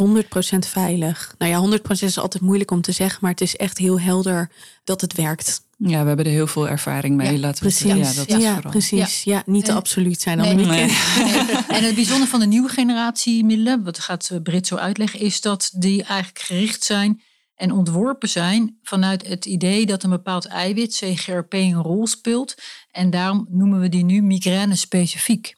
veilig. 0.59 1.35
Nou 1.39 1.73
ja, 1.73 1.79
100% 1.79 1.83
is 1.91 2.19
altijd 2.19 2.43
moeilijk 2.43 2.71
om 2.71 2.81
te 2.81 2.93
zeggen, 2.93 3.19
maar 3.21 3.31
het 3.31 3.41
is 3.41 3.57
echt 3.57 3.79
heel 3.79 4.01
helder 4.01 4.51
dat 4.85 5.01
het 5.01 5.15
werkt. 5.15 5.63
Ja, 5.83 6.01
we 6.03 6.09
hebben 6.09 6.27
er 6.27 6.31
heel 6.31 6.47
veel 6.47 6.69
ervaring 6.69 7.17
mee. 7.17 7.33
Ja, 7.33 7.39
laten 7.39 7.61
precies. 7.61 7.93
We 7.93 7.99
ja, 7.99 8.13
dat 8.13 8.43
ja, 8.43 8.61
precies. 8.61 9.25
Ja. 9.25 9.43
niet 9.47 9.65
te 9.65 9.73
absoluut 9.73 10.21
zijn. 10.21 10.39
Nee, 10.39 10.55
nee. 10.55 10.97
En 11.77 11.85
het 11.85 11.95
bijzondere 11.95 12.31
van 12.31 12.41
de 12.41 12.47
nieuwe 12.47 12.69
generatie 12.69 13.45
middelen, 13.45 13.85
wat 13.85 13.99
gaat 13.99 14.31
Brit 14.43 14.67
zo 14.67 14.77
uitleggen, 14.77 15.21
is 15.21 15.41
dat 15.41 15.71
die 15.75 16.03
eigenlijk 16.03 16.39
gericht 16.39 16.85
zijn 16.85 17.23
en 17.55 17.73
ontworpen 17.73 18.29
zijn 18.29 18.79
vanuit 18.83 19.27
het 19.27 19.45
idee 19.45 19.87
dat 19.87 20.03
een 20.03 20.11
bepaald 20.11 20.47
eiwit, 20.47 20.95
CGRP, 20.95 21.53
een 21.53 21.83
rol 21.83 22.07
speelt. 22.07 22.55
En 22.91 23.11
daarom 23.11 23.47
noemen 23.51 23.81
we 23.81 23.89
die 23.89 24.05
nu 24.05 24.23
migraine 24.23 24.75
specifiek. 24.77 25.55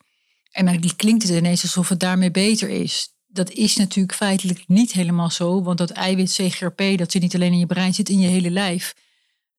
En 0.51 0.81
die 0.81 0.97
klinkt 0.97 1.23
het 1.23 1.33
ineens 1.33 1.63
alsof 1.63 1.89
het 1.89 2.01
daarmee 2.01 2.31
beter 2.31 2.69
is. 2.69 3.15
Dat 3.27 3.51
is 3.51 3.77
natuurlijk 3.77 4.15
feitelijk 4.15 4.65
niet 4.67 4.93
helemaal 4.93 5.31
zo, 5.31 5.63
want 5.63 5.79
dat 5.79 5.91
eiwit 5.91 6.33
CGRP, 6.33 6.83
dat 6.97 7.13
zit 7.13 7.23
niet 7.23 7.35
alleen 7.35 7.53
in 7.53 7.59
je 7.59 7.67
brein, 7.67 7.95
zit 7.95 8.09
in 8.09 8.21
je 8.21 8.29
hele 8.29 8.51
lijf. 8.51 8.95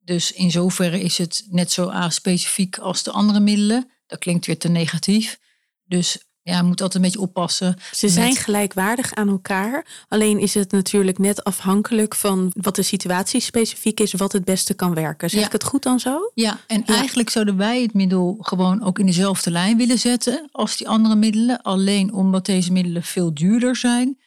Dus 0.05 0.31
in 0.31 0.51
zoverre 0.51 1.01
is 1.01 1.17
het 1.17 1.47
net 1.49 1.71
zo 1.71 1.91
specifiek 2.07 2.77
als 2.77 3.03
de 3.03 3.11
andere 3.11 3.39
middelen. 3.39 3.91
Dat 4.07 4.19
klinkt 4.19 4.45
weer 4.45 4.57
te 4.57 4.69
negatief. 4.69 5.39
Dus 5.85 6.17
ja, 6.43 6.57
je 6.57 6.63
moet 6.63 6.81
altijd 6.81 6.95
een 6.95 7.09
beetje 7.09 7.27
oppassen. 7.27 7.75
Ze 7.91 8.09
zijn 8.09 8.35
gelijkwaardig 8.35 9.13
aan 9.13 9.29
elkaar. 9.29 10.05
Alleen 10.07 10.39
is 10.39 10.53
het 10.53 10.71
natuurlijk 10.71 11.17
net 11.17 11.43
afhankelijk 11.43 12.15
van 12.15 12.51
wat 12.55 12.75
de 12.75 12.81
situatie 12.81 13.39
specifiek 13.39 13.99
is, 13.99 14.13
wat 14.13 14.31
het 14.31 14.45
beste 14.45 14.73
kan 14.73 14.93
werken. 14.93 15.29
Zeg 15.29 15.45
ik 15.45 15.51
het 15.51 15.63
goed 15.63 15.83
dan 15.83 15.99
zo? 15.99 16.31
Ja, 16.33 16.59
en 16.67 16.85
eigenlijk 16.85 17.29
zouden 17.29 17.57
wij 17.57 17.81
het 17.81 17.93
middel 17.93 18.37
gewoon 18.39 18.83
ook 18.83 18.99
in 18.99 19.05
dezelfde 19.05 19.51
lijn 19.51 19.77
willen 19.77 19.99
zetten 19.99 20.47
als 20.51 20.77
die 20.77 20.87
andere 20.87 21.15
middelen. 21.15 21.61
Alleen 21.61 22.13
omdat 22.13 22.45
deze 22.45 22.71
middelen 22.71 23.03
veel 23.03 23.33
duurder 23.33 23.75
zijn, 23.75 24.17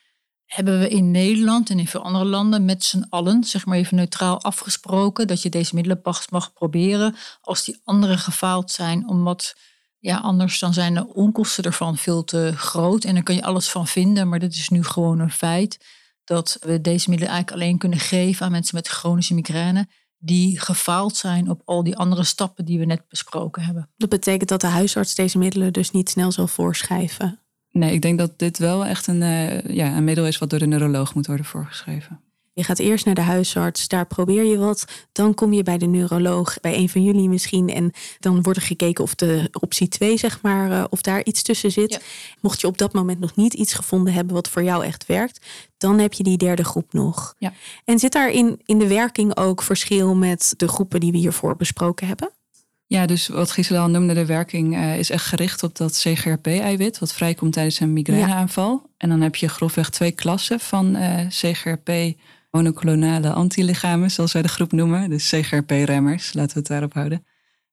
hebben 0.47 0.79
we 0.79 0.89
in 0.89 1.11
Nederland 1.11 1.71
en 1.71 1.79
in 1.79 1.87
veel 1.87 2.03
andere 2.03 2.25
landen 2.25 2.65
met 2.65 2.85
z'n 2.85 3.07
allen, 3.09 3.45
zeg 3.45 3.67
maar 3.67 3.79
even 3.79 3.97
neutraal 3.97 4.43
afgesproken, 4.43 5.27
dat 5.27 5.43
je 5.43 5.49
deze 5.49 5.75
middelen 5.75 6.01
pas 6.01 6.29
mag 6.29 6.53
proberen 6.53 7.17
als 7.41 7.65
die 7.65 7.81
andere 7.85 8.19
gefaald 8.19 8.71
zijn, 8.71 9.09
omdat 9.09 9.55
ja, 9.99 10.19
anders 10.19 10.59
dan 10.59 10.73
zijn 10.73 10.95
de 10.95 11.15
onkosten 11.15 11.65
ervan 11.65 11.97
veel 11.97 12.25
te 12.25 12.53
groot 12.57 13.05
en 13.05 13.15
dan 13.15 13.23
kun 13.23 13.35
je 13.35 13.43
alles 13.43 13.69
van 13.69 13.87
vinden, 13.87 14.29
maar 14.29 14.39
dat 14.39 14.53
is 14.53 14.69
nu 14.69 14.85
gewoon 14.85 15.19
een 15.19 15.31
feit 15.31 15.85
dat 16.25 16.57
we 16.61 16.81
deze 16.81 17.11
middelen 17.11 17.35
eigenlijk 17.35 17.63
alleen 17.63 17.79
kunnen 17.79 17.99
geven 17.99 18.47
aan 18.47 18.53
mensen 18.53 18.75
met 18.75 18.89
chronische 18.89 19.35
migraine 19.35 19.89
die 20.19 20.61
gefaald 20.61 21.17
zijn 21.17 21.51
op 21.51 21.63
al 21.65 21.83
die 21.83 21.97
andere 21.97 22.25
stappen 22.25 22.65
die 22.65 22.79
we 22.79 22.85
net 22.85 23.09
besproken 23.09 23.63
hebben. 23.63 23.91
Dat 23.97 24.09
betekent 24.09 24.49
dat 24.49 24.61
de 24.61 24.67
huisarts 24.67 25.15
deze 25.15 25.39
middelen 25.39 25.73
dus 25.73 25.91
niet 25.91 26.11
snel 26.11 26.33
zal 26.33 26.47
voorschrijven. 26.47 27.46
Nee, 27.77 27.93
ik 27.93 28.03
denk 28.03 28.19
dat 28.19 28.39
dit 28.39 28.59
wel 28.59 28.85
echt 28.85 29.07
een, 29.07 29.21
uh, 29.21 29.61
ja, 29.61 29.97
een 29.97 30.05
middel 30.05 30.27
is 30.27 30.39
wat 30.39 30.51
door 30.51 30.59
de 30.59 30.67
neuroloog 30.67 31.15
moet 31.15 31.27
worden 31.27 31.47
voorgeschreven. 31.47 32.21
Je 32.53 32.65
gaat 32.65 32.79
eerst 32.79 33.05
naar 33.05 33.15
de 33.15 33.21
huisarts, 33.21 33.89
daar 33.89 34.07
probeer 34.07 34.45
je 34.45 34.59
wat. 34.59 34.85
Dan 35.13 35.35
kom 35.35 35.53
je 35.53 35.63
bij 35.63 35.79
de 35.79 35.87
neuroloog, 35.87 36.61
bij 36.61 36.77
een 36.77 36.89
van 36.89 37.03
jullie 37.03 37.29
misschien. 37.29 37.69
En 37.69 37.93
dan 38.19 38.43
wordt 38.43 38.59
er 38.59 38.65
gekeken 38.65 39.05
of 39.05 39.15
de 39.15 39.49
optie 39.61 39.89
2, 39.89 40.17
zeg 40.17 40.43
maar, 40.43 40.71
uh, 40.71 40.85
of 40.91 41.01
daar 41.01 41.25
iets 41.25 41.43
tussen 41.43 41.73
zit. 41.73 42.05
Mocht 42.41 42.61
je 42.61 42.67
op 42.67 42.79
dat 42.79 42.93
moment 42.93 43.21
nog 43.21 43.37
niet 43.37 43.55
iets 43.55 43.75
gevonden 43.75 44.13
hebben 44.13 44.35
wat 44.35 44.49
voor 44.49 44.63
jou 44.63 44.85
echt 44.85 45.07
werkt, 45.07 45.47
dan 45.79 45.99
heb 45.99 46.13
je 46.13 46.23
die 46.23 46.37
derde 46.37 46.65
groep 46.65 46.93
nog. 46.93 47.35
Ja. 47.39 47.53
En 47.85 47.99
zit 47.99 48.13
daar 48.13 48.31
in, 48.31 48.61
in 48.65 48.79
de 48.79 48.89
werking 48.89 49.37
ook 49.37 49.63
verschil 49.63 50.15
met 50.15 50.55
de 50.57 50.69
groepen 50.69 51.01
die 51.01 51.13
we 51.13 51.19
hiervoor 51.19 51.57
besproken 51.57 52.07
hebben? 52.07 52.31
Ja, 52.89 53.07
dus 53.07 53.29
wat 53.29 53.51
Gisela 53.51 53.81
al 53.81 53.89
noemde, 53.89 54.15
de 54.15 54.27
werking 54.27 54.77
uh, 54.77 54.99
is 54.99 55.11
echt 55.11 55.25
gericht 55.25 55.63
op 55.63 55.77
dat 55.77 55.93
CGRP-eiwit, 55.93 56.99
wat 56.99 57.13
vrijkomt 57.13 57.53
tijdens 57.53 57.81
een 57.81 57.93
migraineaanval. 57.93 58.81
Ja. 58.83 58.91
En 58.99 59.09
dan 59.09 59.21
heb 59.21 59.37
je 59.37 59.49
grofweg 59.49 59.91
twee 59.91 60.13
klassen 60.13 60.61
van 60.61 60.97
uh, 60.97 61.27
CGRP 61.29 61.91
monoclonale 62.51 63.33
antilichamen, 63.33 64.11
zoals 64.11 64.33
wij 64.33 64.43
de 64.43 64.49
groep 64.49 64.73
noemen. 64.73 65.11
Dus 65.11 65.29
CGRP-remmers, 65.29 66.33
laten 66.33 66.53
we 66.53 66.59
het 66.59 66.69
daarop 66.69 66.93
houden. 66.93 67.25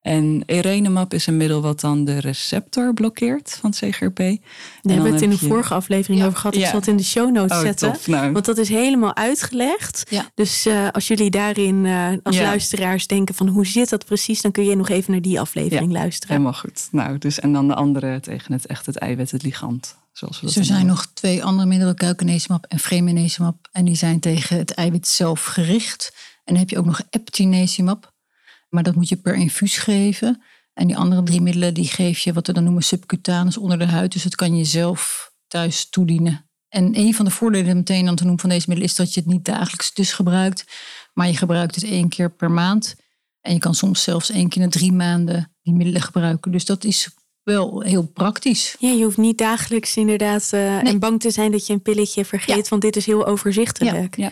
En 0.03 0.43
erenemap 0.45 1.13
is 1.13 1.27
een 1.27 1.37
middel 1.37 1.61
wat 1.61 1.79
dan 1.79 2.05
de 2.05 2.19
receptor 2.19 2.93
blokkeert 2.93 3.57
van 3.61 3.71
CGRP. 3.71 4.17
Daar 4.17 4.37
hebben 4.81 5.03
we 5.03 5.11
het 5.11 5.21
in 5.21 5.29
de 5.29 5.37
vorige 5.37 5.73
aflevering 5.73 6.23
over 6.23 6.37
gehad. 6.37 6.55
Ik 6.55 6.65
zal 6.65 6.79
het 6.79 6.87
in 6.87 6.97
de 6.97 7.03
show 7.03 7.31
notes 7.31 7.57
oh, 7.57 7.63
zetten. 7.63 7.95
Nou. 8.05 8.31
Want 8.31 8.45
dat 8.45 8.57
is 8.57 8.69
helemaal 8.69 9.15
uitgelegd. 9.15 10.03
Ja. 10.09 10.31
Dus 10.35 10.67
uh, 10.67 10.87
als 10.91 11.07
jullie 11.07 11.29
daarin 11.29 11.85
uh, 11.85 12.09
als 12.23 12.39
luisteraars 12.39 13.07
denken 13.07 13.35
van 13.35 13.47
hoe 13.47 13.65
zit 13.65 13.89
dat 13.89 14.05
precies, 14.05 14.41
dan 14.41 14.51
kun 14.51 14.65
je 14.65 14.75
nog 14.75 14.89
even 14.89 15.11
naar 15.11 15.21
die 15.21 15.39
aflevering 15.39 15.91
luisteren. 15.91 16.35
Helemaal 16.35 16.59
goed. 16.59 16.87
Nou, 16.91 17.17
dus 17.17 17.39
en 17.39 17.53
dan 17.53 17.67
de 17.67 17.75
andere 17.75 18.19
tegen 18.19 18.53
het 18.53 18.65
echt 18.65 18.85
het 18.85 18.97
eiwit, 18.97 19.31
het 19.31 19.43
ligand. 19.43 19.95
Zoals 20.11 20.39
we 20.39 20.45
dus 20.45 20.55
er 20.55 20.65
zijn 20.65 20.85
nog 20.85 21.05
twee 21.13 21.43
andere 21.43 21.67
middelen, 21.67 21.95
kuikenezemab 21.95 22.65
en 22.65 22.79
fremenezemab. 22.79 23.67
En 23.71 23.85
die 23.85 23.95
zijn 23.95 24.19
tegen 24.19 24.57
het 24.57 24.73
eiwit 24.73 25.07
zelf 25.07 25.43
gericht. 25.45 26.13
En 26.35 26.53
dan 26.53 26.55
heb 26.55 26.69
je 26.69 26.77
ook 26.77 26.85
nog 26.85 27.01
eptinezemab. 27.09 28.12
Maar 28.73 28.83
dat 28.83 28.95
moet 28.95 29.09
je 29.09 29.15
per 29.15 29.35
infuus 29.35 29.77
geven. 29.77 30.41
En 30.73 30.87
die 30.87 30.97
andere 30.97 31.23
drie 31.23 31.41
middelen 31.41 31.73
die 31.73 31.87
geef 31.87 32.19
je 32.19 32.33
wat 32.33 32.47
we 32.47 32.53
dan 32.53 32.63
noemen 32.63 32.83
subcutanus 32.83 33.57
onder 33.57 33.79
de 33.79 33.85
huid. 33.85 34.11
Dus 34.11 34.23
dat 34.23 34.35
kan 34.35 34.57
je 34.57 34.63
zelf 34.63 35.31
thuis 35.47 35.89
toedienen. 35.89 36.49
En 36.69 36.97
een 36.97 37.13
van 37.13 37.25
de 37.25 37.31
voordelen 37.31 37.75
meteen 37.75 38.07
aan 38.07 38.15
te 38.15 38.23
noemen 38.23 38.41
van 38.41 38.49
deze 38.49 38.65
middelen 38.67 38.91
is 38.91 38.97
dat 38.97 39.13
je 39.13 39.19
het 39.19 39.29
niet 39.29 39.45
dagelijks 39.45 39.93
dus 39.93 40.13
gebruikt. 40.13 40.65
Maar 41.13 41.27
je 41.27 41.37
gebruikt 41.37 41.75
het 41.75 41.83
één 41.83 42.09
keer 42.09 42.31
per 42.31 42.51
maand. 42.51 42.95
En 43.41 43.53
je 43.53 43.59
kan 43.59 43.75
soms 43.75 44.03
zelfs 44.03 44.29
één 44.29 44.49
keer 44.49 44.61
in 44.61 44.69
drie 44.69 44.91
maanden 44.91 45.55
die 45.61 45.73
middelen 45.73 46.01
gebruiken. 46.01 46.51
Dus 46.51 46.65
dat 46.65 46.83
is 46.83 47.09
wel 47.43 47.81
heel 47.81 48.07
praktisch. 48.07 48.75
Ja, 48.79 48.89
je 48.89 49.03
hoeft 49.03 49.17
niet 49.17 49.37
dagelijks 49.37 49.97
inderdaad 49.97 50.49
uh, 50.53 50.87
en 50.87 50.99
bang 50.99 51.19
te 51.19 51.31
zijn 51.31 51.51
dat 51.51 51.67
je 51.67 51.73
een 51.73 51.81
pilletje 51.81 52.25
vergeet. 52.25 52.69
Want 52.69 52.81
dit 52.81 52.95
is 52.95 53.05
heel 53.05 53.25
overzichtelijk. 53.25 54.17
Ja. 54.17 54.31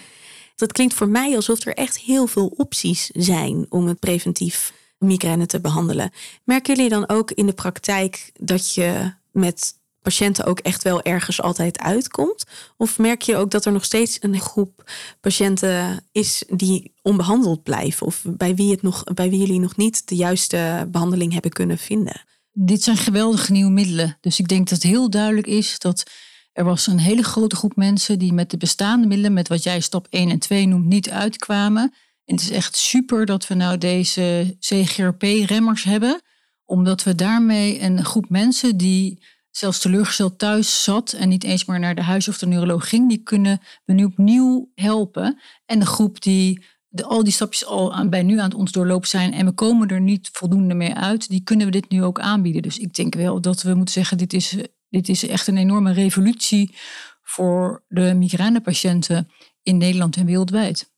Dat 0.62 0.71
klinkt 0.71 0.93
voor 0.93 1.10
mij 1.10 1.36
alsof 1.36 1.65
er 1.65 1.74
echt 1.74 2.00
heel 2.00 2.28
veel 2.28 2.47
opties 2.47 3.10
zijn 3.13 3.65
om 3.69 3.88
het 3.88 4.00
preventief 4.00 4.74
migraine 4.97 5.45
te 5.45 5.60
behandelen. 5.60 6.12
Merken 6.43 6.76
jullie 6.76 6.89
dan 6.89 7.10
ook 7.10 7.32
in 7.32 7.45
de 7.45 7.54
praktijk 7.54 8.32
dat 8.39 8.74
je 8.74 9.13
met 9.32 9.74
patiënten 10.02 10.45
ook 10.45 10.60
echt 10.60 10.84
wel 10.84 11.02
ergens 11.02 11.41
altijd 11.41 11.80
uitkomt? 11.80 12.43
Of 12.78 12.97
merk 12.97 13.21
je 13.21 13.36
ook 13.36 13.52
dat 13.52 13.65
er 13.65 13.71
nog 13.71 13.84
steeds 13.84 14.17
een 14.19 14.39
groep 14.39 14.91
patiënten 15.21 16.04
is 16.12 16.43
die 16.47 16.93
onbehandeld 17.02 17.63
blijven? 17.63 18.06
Of 18.06 18.24
bij 18.28 18.56
wie, 18.56 18.71
het 18.71 18.82
nog, 18.82 19.04
bij 19.04 19.30
wie 19.30 19.39
jullie 19.39 19.60
nog 19.60 19.76
niet 19.76 20.08
de 20.08 20.15
juiste 20.15 20.88
behandeling 20.91 21.34
hebben 21.34 21.52
kunnen 21.52 21.78
vinden? 21.78 22.21
Dit 22.52 22.84
zijn 22.84 22.97
geweldige 22.97 23.52
nieuwe 23.52 23.71
middelen. 23.71 24.17
Dus 24.19 24.39
ik 24.39 24.47
denk 24.47 24.69
dat 24.69 24.82
het 24.82 24.91
heel 24.91 25.10
duidelijk 25.10 25.47
is 25.47 25.80
dat 25.80 26.04
er 26.52 26.64
was 26.64 26.88
een 26.88 27.00
hele 27.00 27.24
grote 27.24 27.56
groep 27.56 27.76
mensen 27.76 28.20
die 28.20 28.34
met 28.34 28.50
de 28.50 28.58
bestaande 28.58 29.08
middelen, 29.08 29.34
met 29.34 29.48
wat 29.48 29.64
jij 29.64 29.80
stap 29.80 30.08
1 30.10 30.30
en 30.30 30.40
2 30.40 30.68
noemt, 30.68 30.86
niet 30.86 31.10
uitkwamen. 31.10 31.94
En 32.26 32.36
het 32.36 32.44
is 32.44 32.52
echt 32.52 32.76
super 32.76 33.26
dat 33.26 33.48
we 33.48 33.54
nou 33.54 33.78
deze 33.78 34.58
CGRP-remmers 34.60 35.84
hebben, 35.84 36.22
omdat 36.66 37.04
we 37.04 37.16
daarmee 37.16 37.82
een 37.82 38.06
groep 38.06 38.30
mensen 38.30 38.78
die 38.78 39.24
zelfs 39.50 39.80
teleurgesteld 39.80 40.40
thuis 40.40 40.84
zat 40.84 41.14
en 41.14 41.30
niet 41.30 41.44
eens 41.44 41.66
meer 41.66 41.80
naar 41.80 41.96
de 41.96 42.02
huis 42.02 42.28
of 42.28 42.38
de 42.38 42.48
neuroloog 42.48 42.90
ging, 42.90 43.10
die 43.10 43.24
kunnen 43.24 43.62
we 43.86 43.94
nu 43.94 44.04
opnieuw 44.04 44.72
helpen. 44.76 45.40
En 45.66 45.80
de 45.80 45.86
groep 45.86 46.22
die 46.22 46.64
de, 46.88 47.04
al 47.04 47.24
die 47.24 47.34
stapjes 47.34 47.66
al 47.66 48.10
bij 48.10 48.24
nu 48.24 48.38
aan 48.38 48.50
het 48.50 48.54
ons 48.54 48.72
doorlopen 48.72 49.08
zijn 49.08 49.34
en 49.34 49.46
we 49.46 49.52
komen 49.52 49.88
er 49.88 50.02
niet 50.02 50.30
voldoende 50.32 50.74
mee 50.74 50.94
uit, 50.94 51.30
die 51.30 51.44
kunnen 51.44 51.66
we 51.66 51.72
dit 51.72 51.90
nu 51.90 52.04
ook 52.04 52.20
aanbieden. 52.20 52.62
Dus 52.62 52.78
ik 52.78 52.94
denk 52.94 53.16
wel 53.16 53.42
dat 53.42 53.62
we 53.62 53.74
moeten 53.74 53.94
zeggen, 53.94 54.18
dit 54.18 54.34
is 54.34 54.56
dit 54.92 55.10
is 55.10 55.28
echt 55.28 55.48
een 55.48 55.58
enorme 55.58 55.94
revolutie 55.94 56.76
voor 57.24 57.84
de 57.88 58.14
migrainepatiënten 58.14 59.32
in 59.64 59.78
Nederland 59.78 60.16
en 60.16 60.26
wereldwijd. 60.26 60.90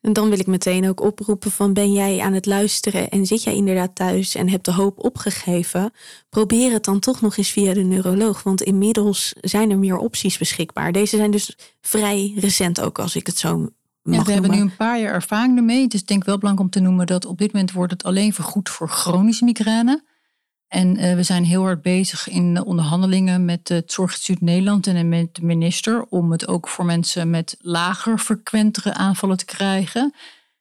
En 0.00 0.12
dan 0.12 0.28
wil 0.28 0.38
ik 0.38 0.46
meteen 0.46 0.88
ook 0.88 1.00
oproepen 1.00 1.50
van 1.50 1.72
ben 1.72 1.92
jij 1.92 2.20
aan 2.20 2.32
het 2.32 2.46
luisteren 2.46 3.10
en 3.10 3.26
zit 3.26 3.42
jij 3.42 3.54
inderdaad 3.54 3.94
thuis 3.94 4.34
en 4.34 4.48
hebt 4.48 4.64
de 4.64 4.72
hoop 4.72 5.04
opgegeven, 5.04 5.92
probeer 6.28 6.72
het 6.72 6.84
dan 6.84 6.98
toch 6.98 7.20
nog 7.20 7.36
eens 7.36 7.50
via 7.50 7.74
de 7.74 7.82
neuroloog, 7.82 8.42
want 8.42 8.62
inmiddels 8.62 9.32
zijn 9.40 9.70
er 9.70 9.78
meer 9.78 9.96
opties 9.96 10.38
beschikbaar. 10.38 10.92
Deze 10.92 11.16
zijn 11.16 11.30
dus 11.30 11.56
vrij 11.80 12.32
recent 12.36 12.80
ook 12.80 12.98
als 12.98 13.16
ik 13.16 13.26
het 13.26 13.38
zo 13.38 13.68
mag 14.02 14.16
ja, 14.16 14.24
we 14.24 14.32
hebben 14.32 14.50
nu 14.50 14.60
een 14.60 14.76
paar 14.76 15.00
jaar 15.00 15.12
ervaring 15.12 15.56
ermee. 15.56 15.82
Het 15.82 15.94
is 15.94 16.04
denk 16.04 16.20
ik 16.20 16.26
wel 16.26 16.38
belangrijk 16.38 16.66
om 16.66 16.72
te 16.72 16.88
noemen 16.88 17.06
dat 17.06 17.24
op 17.24 17.38
dit 17.38 17.52
moment 17.52 17.72
wordt 17.72 17.92
het 17.92 18.02
alleen 18.02 18.32
vergoed 18.32 18.68
voor 18.68 18.88
chronische 18.88 19.44
migraine. 19.44 20.02
En 20.72 20.98
uh, 20.98 21.14
we 21.14 21.22
zijn 21.22 21.44
heel 21.44 21.62
hard 21.62 21.82
bezig 21.82 22.28
in 22.28 22.64
onderhandelingen 22.64 23.44
met 23.44 23.68
het 23.68 23.92
Zorginstituut 23.92 24.40
Nederland 24.40 24.86
en 24.86 25.08
met 25.08 25.34
de 25.34 25.44
minister 25.44 26.04
om 26.08 26.32
het 26.32 26.48
ook 26.48 26.68
voor 26.68 26.84
mensen 26.84 27.30
met 27.30 27.56
lager 27.60 28.18
frequentere 28.18 28.94
aanvallen 28.94 29.36
te 29.36 29.44
krijgen. 29.44 30.14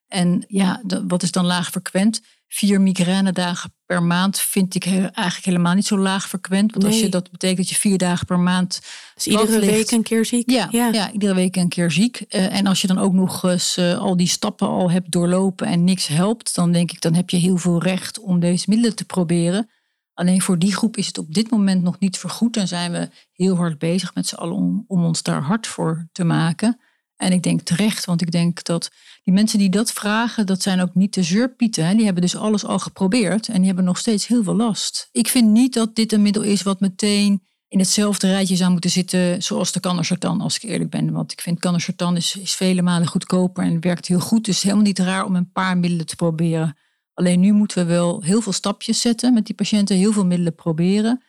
En 0.07 0.43
ja, 0.47 0.81
wat 1.07 1.23
is 1.23 1.31
dan 1.31 1.45
laag 1.45 1.69
frequent? 1.69 2.21
Vier 2.47 2.81
migrainedagen 2.81 3.73
per 3.85 4.03
maand 4.03 4.39
vind 4.39 4.75
ik 4.75 4.85
eigenlijk 4.85 5.45
helemaal 5.45 5.73
niet 5.73 5.85
zo 5.85 5.97
laag 5.97 6.27
frequent. 6.27 6.71
Want 6.71 6.85
als 6.85 6.99
je, 6.99 7.09
dat 7.09 7.31
betekent 7.31 7.57
dat 7.57 7.69
je 7.69 7.75
vier 7.75 7.97
dagen 7.97 8.25
per 8.25 8.39
maand. 8.39 8.81
Dus 9.15 9.27
iedere 9.27 9.59
week 9.59 9.91
een 9.91 10.03
keer 10.03 10.25
ziek? 10.25 10.49
Ja, 10.49 10.67
ja. 10.71 11.11
iedere 11.11 11.33
week 11.33 11.55
een 11.55 11.69
keer 11.69 11.91
ziek. 11.91 12.25
Uh, 12.29 12.55
en 12.55 12.67
als 12.67 12.81
je 12.81 12.87
dan 12.87 12.97
ook 12.97 13.13
nog 13.13 13.43
eens 13.43 13.77
uh, 13.77 13.97
al 13.97 14.17
die 14.17 14.27
stappen 14.27 14.67
al 14.67 14.91
hebt 14.91 15.11
doorlopen 15.11 15.67
en 15.67 15.83
niks 15.83 16.07
helpt, 16.07 16.55
dan 16.55 16.71
denk 16.71 16.91
ik, 16.91 17.01
dan 17.01 17.13
heb 17.13 17.29
je 17.29 17.37
heel 17.37 17.57
veel 17.57 17.81
recht 17.81 18.19
om 18.19 18.39
deze 18.39 18.65
middelen 18.67 18.95
te 18.95 19.05
proberen. 19.05 19.69
Alleen 20.13 20.41
voor 20.41 20.59
die 20.59 20.75
groep 20.75 20.97
is 20.97 21.07
het 21.07 21.17
op 21.17 21.33
dit 21.33 21.51
moment 21.51 21.83
nog 21.83 21.99
niet 21.99 22.17
vergoed 22.17 22.57
en 22.57 22.67
zijn 22.67 22.91
we 22.91 23.09
heel 23.31 23.55
hard 23.55 23.77
bezig 23.77 24.15
met 24.15 24.27
z'n 24.27 24.35
allen 24.35 24.55
om, 24.55 24.83
om 24.87 25.03
ons 25.03 25.23
daar 25.23 25.41
hard 25.41 25.67
voor 25.67 26.07
te 26.11 26.23
maken. 26.23 26.79
En 27.15 27.31
ik 27.31 27.43
denk 27.43 27.61
terecht, 27.61 28.05
want 28.05 28.21
ik 28.21 28.31
denk 28.31 28.63
dat 28.63 28.91
die 29.23 29.33
mensen 29.33 29.59
die 29.59 29.69
dat 29.69 29.91
vragen, 29.91 30.45
dat 30.45 30.61
zijn 30.61 30.81
ook 30.81 30.95
niet 30.95 31.13
de 31.13 31.23
zeurpieten. 31.23 31.85
Hè? 31.85 31.95
Die 31.95 32.05
hebben 32.05 32.21
dus 32.21 32.35
alles 32.35 32.65
al 32.65 32.79
geprobeerd 32.79 33.47
en 33.47 33.57
die 33.57 33.65
hebben 33.65 33.83
nog 33.83 33.97
steeds 33.97 34.27
heel 34.27 34.43
veel 34.43 34.55
last. 34.55 35.09
Ik 35.11 35.27
vind 35.27 35.49
niet 35.49 35.73
dat 35.73 35.95
dit 35.95 36.13
een 36.13 36.21
middel 36.21 36.43
is 36.43 36.61
wat 36.61 36.79
meteen 36.79 37.41
in 37.67 37.79
hetzelfde 37.79 38.27
rijtje 38.27 38.55
zou 38.55 38.71
moeten 38.71 38.89
zitten 38.89 39.43
zoals 39.43 39.71
de 39.71 39.79
cannacertan, 39.79 40.41
als 40.41 40.55
ik 40.55 40.63
eerlijk 40.63 40.89
ben. 40.89 41.11
Want 41.11 41.31
ik 41.31 41.41
vind 41.41 41.59
cannacertan 41.59 42.15
is, 42.15 42.35
is 42.35 42.53
vele 42.53 42.81
malen 42.81 43.07
goedkoper 43.07 43.63
en 43.63 43.81
werkt 43.81 44.07
heel 44.07 44.19
goed. 44.19 44.45
Dus 44.45 44.61
helemaal 44.61 44.83
niet 44.83 44.99
raar 44.99 45.25
om 45.25 45.35
een 45.35 45.51
paar 45.51 45.77
middelen 45.77 46.05
te 46.05 46.15
proberen. 46.15 46.77
Alleen 47.21 47.39
nu 47.39 47.51
moeten 47.51 47.77
we 47.85 47.93
wel 47.93 48.21
heel 48.21 48.41
veel 48.41 48.51
stapjes 48.51 49.01
zetten 49.01 49.33
met 49.33 49.45
die 49.45 49.55
patiënten, 49.55 49.95
heel 49.95 50.11
veel 50.11 50.25
middelen 50.25 50.55
proberen. 50.55 51.21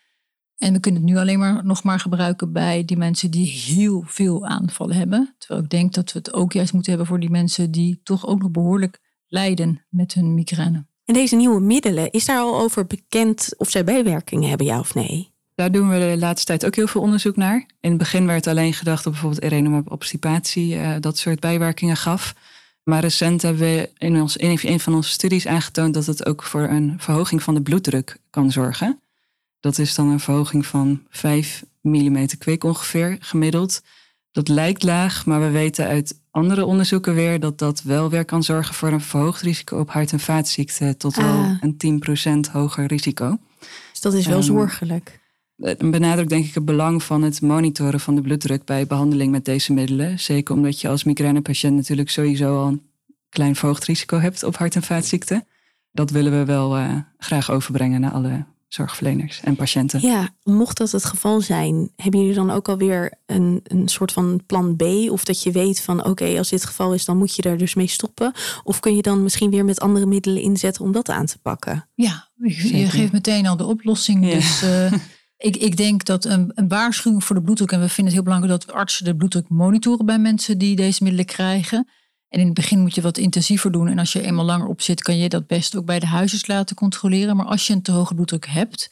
En 0.57 0.73
we 0.73 0.81
kunnen 0.81 1.03
het 1.03 1.11
nu 1.11 1.19
alleen 1.19 1.39
maar 1.39 1.65
nog 1.65 1.83
maar 1.83 2.01
gebruiken 2.01 2.53
bij 2.53 2.85
die 2.85 2.97
mensen 2.97 3.31
die 3.31 3.47
heel 3.47 4.03
veel 4.07 4.47
aanvallen 4.47 4.97
hebben. 4.97 5.35
Terwijl 5.39 5.63
ik 5.63 5.71
denk 5.71 5.95
dat 5.95 6.13
we 6.13 6.19
het 6.19 6.33
ook 6.33 6.53
juist 6.53 6.73
moeten 6.73 6.91
hebben 6.91 7.09
voor 7.09 7.21
die 7.21 7.31
mensen 7.31 7.71
die 7.71 8.01
toch 8.03 8.27
ook 8.27 8.43
nog 8.43 8.51
behoorlijk 8.51 9.01
lijden 9.27 9.85
met 9.89 10.15
hun 10.15 10.35
migraine. 10.35 10.87
En 11.05 11.15
deze 11.15 11.37
nieuwe 11.37 11.61
middelen, 11.61 12.11
is 12.11 12.25
daar 12.25 12.41
al 12.41 12.61
over 12.61 12.87
bekend 12.87 13.55
of 13.57 13.71
zij 13.71 13.85
bijwerkingen 13.85 14.49
hebben, 14.49 14.67
ja 14.67 14.79
of 14.79 14.95
nee? 14.95 15.31
Daar 15.55 15.73
doen 15.73 15.89
we 15.89 15.99
de 15.99 16.17
laatste 16.19 16.47
tijd 16.47 16.67
ook 16.67 16.77
heel 16.77 16.87
veel 16.87 17.01
onderzoek 17.01 17.37
naar. 17.37 17.67
In 17.81 17.89
het 17.89 17.99
begin 17.99 18.27
werd 18.27 18.47
alleen 18.47 18.75
gedacht 18.75 19.07
op 19.07 19.13
bijvoorbeeld 19.13 19.43
erenum 19.43 19.83
obstipatie, 19.89 20.75
uh, 20.75 20.95
dat 21.01 21.19
soort 21.19 21.41
bijwerkingen 21.41 21.97
gaf. 21.97 22.35
Maar 22.85 23.01
recent 23.01 23.43
hebben 23.43 23.63
we 23.63 23.91
in, 23.99 24.21
ons, 24.21 24.37
in 24.37 24.59
een 24.63 24.81
van 24.81 24.95
onze 24.95 25.11
studies 25.11 25.47
aangetoond 25.47 25.95
dat 25.95 26.07
het 26.07 26.27
ook 26.27 26.43
voor 26.43 26.63
een 26.63 26.95
verhoging 26.99 27.43
van 27.43 27.55
de 27.55 27.63
bloeddruk 27.63 28.17
kan 28.31 28.51
zorgen. 28.51 29.01
Dat 29.61 29.79
is 29.79 29.95
dan 29.95 30.09
een 30.09 30.21
verhoging 30.21 30.67
van 30.67 31.03
5 31.09 31.65
mm 31.81 32.27
kwik 32.39 32.65
ongeveer 32.65 33.17
gemiddeld. 33.21 33.83
Dat 34.33 34.49
lijkt 34.49 34.83
laag, 34.83 35.27
maar 35.27 35.41
we 35.41 35.51
weten 35.51 35.87
uit 35.87 36.21
andere 36.31 36.65
onderzoeken 36.65 37.15
weer 37.15 37.41
dat 37.41 37.59
dat 37.59 37.83
wel 37.83 38.11
weer 38.11 38.25
kan 38.25 38.43
zorgen 38.43 38.75
voor 38.75 38.93
een 38.93 39.01
verhoogd 39.01 39.43
risico 39.43 39.79
op 39.79 39.91
hart- 39.91 40.13
en 40.13 40.21
vaatziekten 40.21 40.97
tot 40.97 41.17
wel 41.17 41.27
ah. 41.27 41.57
een 41.61 42.03
10% 42.49 42.51
hoger 42.53 42.87
risico. 42.87 43.39
Dus 43.91 44.01
dat 44.01 44.15
is 44.15 44.27
wel 44.27 44.37
um, 44.37 44.43
zorgelijk. 44.43 45.21
Benadrukt 45.57 46.29
denk 46.29 46.45
ik 46.45 46.55
het 46.55 46.65
belang 46.65 47.03
van 47.03 47.23
het 47.23 47.41
monitoren 47.41 48.01
van 48.01 48.15
de 48.15 48.21
bloeddruk 48.21 48.65
bij 48.65 48.87
behandeling 48.87 49.31
met 49.31 49.45
deze 49.45 49.73
middelen. 49.73 50.19
Zeker 50.19 50.55
omdat 50.55 50.81
je 50.81 50.89
als 50.89 51.05
migrainepatiënt 51.05 51.77
natuurlijk 51.77 52.11
sowieso 52.11 52.59
al 52.61 52.67
een 52.67 52.83
klein 53.29 53.57
verhoogd 53.57 53.85
risico 53.85 54.19
hebt 54.19 54.43
op 54.43 54.57
hart- 54.57 54.75
en 54.75 54.83
vaatziekten. 54.83 55.47
Dat 55.93 56.11
willen 56.11 56.33
we 56.33 56.45
wel 56.45 56.79
uh, 56.79 56.97
graag 57.19 57.51
overbrengen 57.51 58.01
naar 58.01 58.11
alle 58.11 58.45
zorgverleners 58.69 59.41
en 59.41 59.57
patiënten. 59.57 60.01
Ja, 60.01 60.29
mocht 60.43 60.77
dat 60.77 60.91
het 60.91 61.05
geval 61.05 61.41
zijn, 61.41 61.91
hebben 61.97 62.21
jullie 62.21 62.35
dan 62.35 62.51
ook 62.51 62.69
alweer 62.69 63.13
een, 63.27 63.61
een 63.65 63.89
soort 63.89 64.13
van 64.13 64.43
plan 64.47 64.77
B? 64.77 64.83
Of 65.11 65.25
dat 65.25 65.43
je 65.43 65.53
weet 65.53 65.81
van 65.81 66.05
oké, 66.05 66.39
als 66.39 66.49
dit 66.49 66.61
het 66.61 66.69
geval 66.69 66.95
is, 66.95 67.05
dan 67.05 67.17
moet 67.17 67.37
je 67.37 67.43
er 67.43 67.59
dus 67.59 67.75
mee 67.75 67.87
stoppen. 67.87 68.33
Of 68.65 68.81
kun 68.81 68.97
je 68.97 69.03
dan 69.03 69.23
misschien 69.23 69.51
weer 69.51 69.65
met 69.65 69.81
andere 69.81 70.07
middelen 70.07 70.43
inzetten 70.43 70.85
om 70.85 70.93
dat 70.93 71.09
aan 71.09 71.27
te 71.27 71.39
pakken? 71.39 71.89
Ja, 71.95 72.29
je, 72.35 72.89
geeft 72.89 73.13
meteen 73.13 73.47
al 73.47 73.57
de 73.57 73.65
oplossing. 73.65 74.31
Dus 74.31 74.63
uh, 74.63 74.93
ik, 75.43 75.57
ik 75.57 75.77
denk 75.77 76.05
dat 76.05 76.25
een, 76.25 76.51
een 76.55 76.69
waarschuwing 76.69 77.25
voor 77.25 77.37
de 77.37 77.43
bloeddruk, 77.43 77.73
en 77.73 77.81
we 77.81 77.87
vinden 77.87 78.05
het 78.05 78.15
heel 78.15 78.23
belangrijk 78.23 78.61
dat 78.61 78.75
artsen 78.75 79.05
de 79.05 79.17
bloeddruk 79.17 79.49
monitoren 79.49 80.07
bij 80.07 80.19
mensen 80.19 80.59
die 80.59 80.77
deze 80.77 81.03
middelen 81.03 81.27
krijgen. 81.27 81.89
En 82.29 82.41
in 82.41 82.47
het 82.47 82.55
begin 82.55 82.81
moet 82.81 82.95
je 82.95 83.01
wat 83.01 83.19
intensiever 83.19 83.73
doen. 83.73 83.89
En 83.89 83.99
als 83.99 84.13
je 84.13 84.23
eenmaal 84.23 84.45
langer 84.45 84.67
op 84.67 84.83
zit, 84.83 85.03
kan 85.03 85.17
je 85.17 85.29
dat 85.29 85.47
best 85.47 85.77
ook 85.77 85.85
bij 85.85 85.99
de 85.99 86.07
huisarts 86.07 86.47
laten 86.47 86.77
controleren. 86.77 87.37
Maar 87.37 87.47
als 87.47 87.67
je 87.67 87.73
een 87.73 87.83
te 87.83 87.93
hoge 87.93 88.15
bloeddruk 88.15 88.47
hebt, 88.47 88.91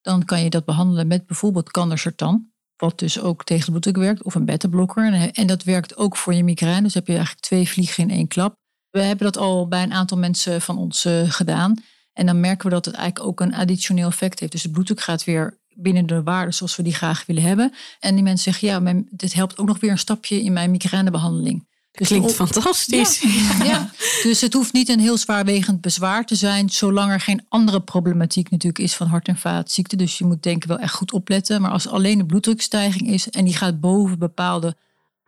dan 0.00 0.24
kan 0.24 0.42
je 0.42 0.50
dat 0.50 0.64
behandelen 0.64 1.06
met 1.06 1.26
bijvoorbeeld 1.26 1.70
candacertan. 1.70 2.52
Wat 2.76 2.98
dus 2.98 3.20
ook 3.20 3.44
tegen 3.44 3.64
de 3.64 3.70
bloeddruk 3.70 3.96
werkt, 3.96 4.22
of 4.22 4.34
een 4.34 4.44
beta-blokker. 4.44 5.30
En 5.32 5.46
dat 5.46 5.62
werkt 5.62 5.96
ook 5.96 6.16
voor 6.16 6.34
je 6.34 6.44
migraine. 6.44 6.82
Dus 6.82 6.94
heb 6.94 7.06
je 7.06 7.12
eigenlijk 7.12 7.46
twee 7.46 7.68
vliegen 7.68 8.02
in 8.02 8.16
één 8.16 8.28
klap. 8.28 8.54
We 8.90 9.00
hebben 9.00 9.32
dat 9.32 9.36
al 9.36 9.68
bij 9.68 9.82
een 9.82 9.92
aantal 9.92 10.18
mensen 10.18 10.60
van 10.60 10.78
ons 10.78 11.06
uh, 11.06 11.30
gedaan. 11.30 11.82
En 12.12 12.26
dan 12.26 12.40
merken 12.40 12.68
we 12.68 12.74
dat 12.74 12.84
het 12.84 12.94
eigenlijk 12.94 13.26
ook 13.26 13.40
een 13.40 13.54
additioneel 13.54 14.08
effect 14.08 14.40
heeft. 14.40 14.52
Dus 14.52 14.62
de 14.62 14.70
bloeddruk 14.70 15.00
gaat 15.00 15.24
weer 15.24 15.62
binnen 15.74 16.06
de 16.06 16.22
waarden 16.22 16.54
zoals 16.54 16.76
we 16.76 16.82
die 16.82 16.94
graag 16.94 17.26
willen 17.26 17.42
hebben. 17.42 17.72
En 18.00 18.14
die 18.14 18.24
mensen 18.24 18.52
zeggen, 18.52 18.68
ja, 18.68 18.80
mijn, 18.80 19.06
dit 19.10 19.32
helpt 19.32 19.58
ook 19.58 19.66
nog 19.66 19.80
weer 19.80 19.90
een 19.90 19.98
stapje 19.98 20.42
in 20.42 20.52
mijn 20.52 20.70
migrainebehandeling. 20.70 21.64
Dus 21.92 22.08
Klinkt 22.08 22.32
fantastisch. 22.32 23.24
Ja, 23.64 23.90
Dus 24.22 24.40
het 24.40 24.52
hoeft 24.52 24.72
niet 24.72 24.88
een 24.88 25.00
heel 25.00 25.16
zwaarwegend 25.16 25.80
bezwaar 25.80 26.26
te 26.26 26.34
zijn, 26.34 26.70
zolang 26.70 27.12
er 27.12 27.20
geen 27.20 27.44
andere 27.48 27.80
problematiek 27.80 28.50
natuurlijk 28.50 28.84
is 28.84 28.94
van 28.94 29.06
hart- 29.06 29.28
en 29.28 29.36
vaatziekten. 29.36 29.98
Dus 29.98 30.18
je 30.18 30.24
moet 30.24 30.42
denken 30.42 30.68
wel 30.68 30.78
echt 30.78 30.94
goed 30.94 31.12
opletten. 31.12 31.60
Maar 31.60 31.70
als 31.70 31.88
alleen 31.88 32.18
de 32.18 32.26
bloeddrukstijging 32.26 33.08
is 33.08 33.30
en 33.30 33.44
die 33.44 33.56
gaat 33.56 33.80
boven 33.80 34.18
bepaalde 34.18 34.76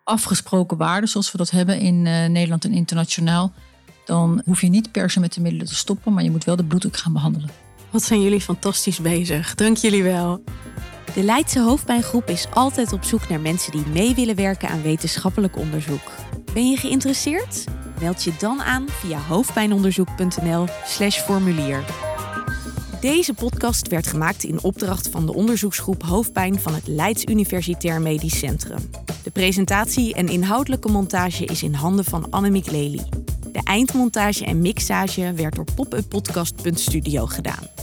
afgesproken 0.04 0.76
waarden, 0.76 1.08
zoals 1.08 1.32
we 1.32 1.38
dat 1.38 1.50
hebben 1.50 1.80
in 1.80 1.94
uh, 1.94 2.26
Nederland 2.26 2.64
en 2.64 2.72
internationaal, 2.72 3.52
dan 4.04 4.42
hoef 4.44 4.60
je 4.60 4.68
niet 4.68 4.92
per 4.92 5.10
se 5.10 5.20
met 5.20 5.32
de 5.32 5.40
middelen 5.40 5.66
te 5.66 5.74
stoppen, 5.74 6.12
maar 6.12 6.22
je 6.22 6.30
moet 6.30 6.44
wel 6.44 6.56
de 6.56 6.64
bloeddruk 6.64 6.96
gaan 6.96 7.12
behandelen. 7.12 7.65
Wat 7.90 8.02
zijn 8.02 8.22
jullie 8.22 8.40
fantastisch 8.40 9.00
bezig. 9.00 9.54
Dank 9.54 9.76
jullie 9.76 10.02
wel. 10.02 10.42
De 11.14 11.22
Leidse 11.22 11.60
hoofdpijngroep 11.60 12.28
is 12.28 12.46
altijd 12.54 12.92
op 12.92 13.04
zoek 13.04 13.28
naar 13.28 13.40
mensen 13.40 13.72
die 13.72 13.86
mee 13.92 14.14
willen 14.14 14.36
werken 14.36 14.68
aan 14.68 14.82
wetenschappelijk 14.82 15.56
onderzoek. 15.56 16.12
Ben 16.52 16.70
je 16.70 16.76
geïnteresseerd? 16.76 17.64
Meld 18.00 18.22
je 18.22 18.32
dan 18.38 18.62
aan 18.62 18.84
via 18.88 19.18
hoofdpijnonderzoek.nl/slash 19.18 21.18
formulier. 21.18 21.84
Deze 23.00 23.34
podcast 23.34 23.88
werd 23.88 24.06
gemaakt 24.06 24.44
in 24.44 24.62
opdracht 24.62 25.08
van 25.08 25.26
de 25.26 25.34
onderzoeksgroep 25.34 26.02
Hoofdpijn 26.02 26.60
van 26.60 26.74
het 26.74 26.86
Leids 26.86 27.24
Universitair 27.24 28.00
Medisch 28.00 28.38
Centrum. 28.38 28.90
De 29.22 29.30
presentatie 29.30 30.14
en 30.14 30.28
inhoudelijke 30.28 30.88
montage 30.88 31.44
is 31.44 31.62
in 31.62 31.74
handen 31.74 32.04
van 32.04 32.30
Annemiek 32.30 32.70
Lely. 32.70 33.02
De 33.52 33.60
eindmontage 33.64 34.44
en 34.44 34.60
mixage 34.60 35.32
werd 35.32 35.54
door 35.54 35.66
popupodcast.studio 35.74 37.26
gedaan. 37.26 37.75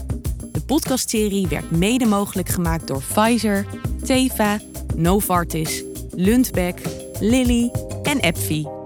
Podcastserie 0.65 1.47
werd 1.47 1.71
mede 1.71 2.05
mogelijk 2.05 2.49
gemaakt 2.49 2.87
door 2.87 3.01
Pfizer, 3.13 3.65
Teva, 4.05 4.59
Novartis, 4.95 5.83
Lundbeck, 6.11 6.79
Lilly 7.19 7.71
en 8.03 8.19
Epfi. 8.19 8.82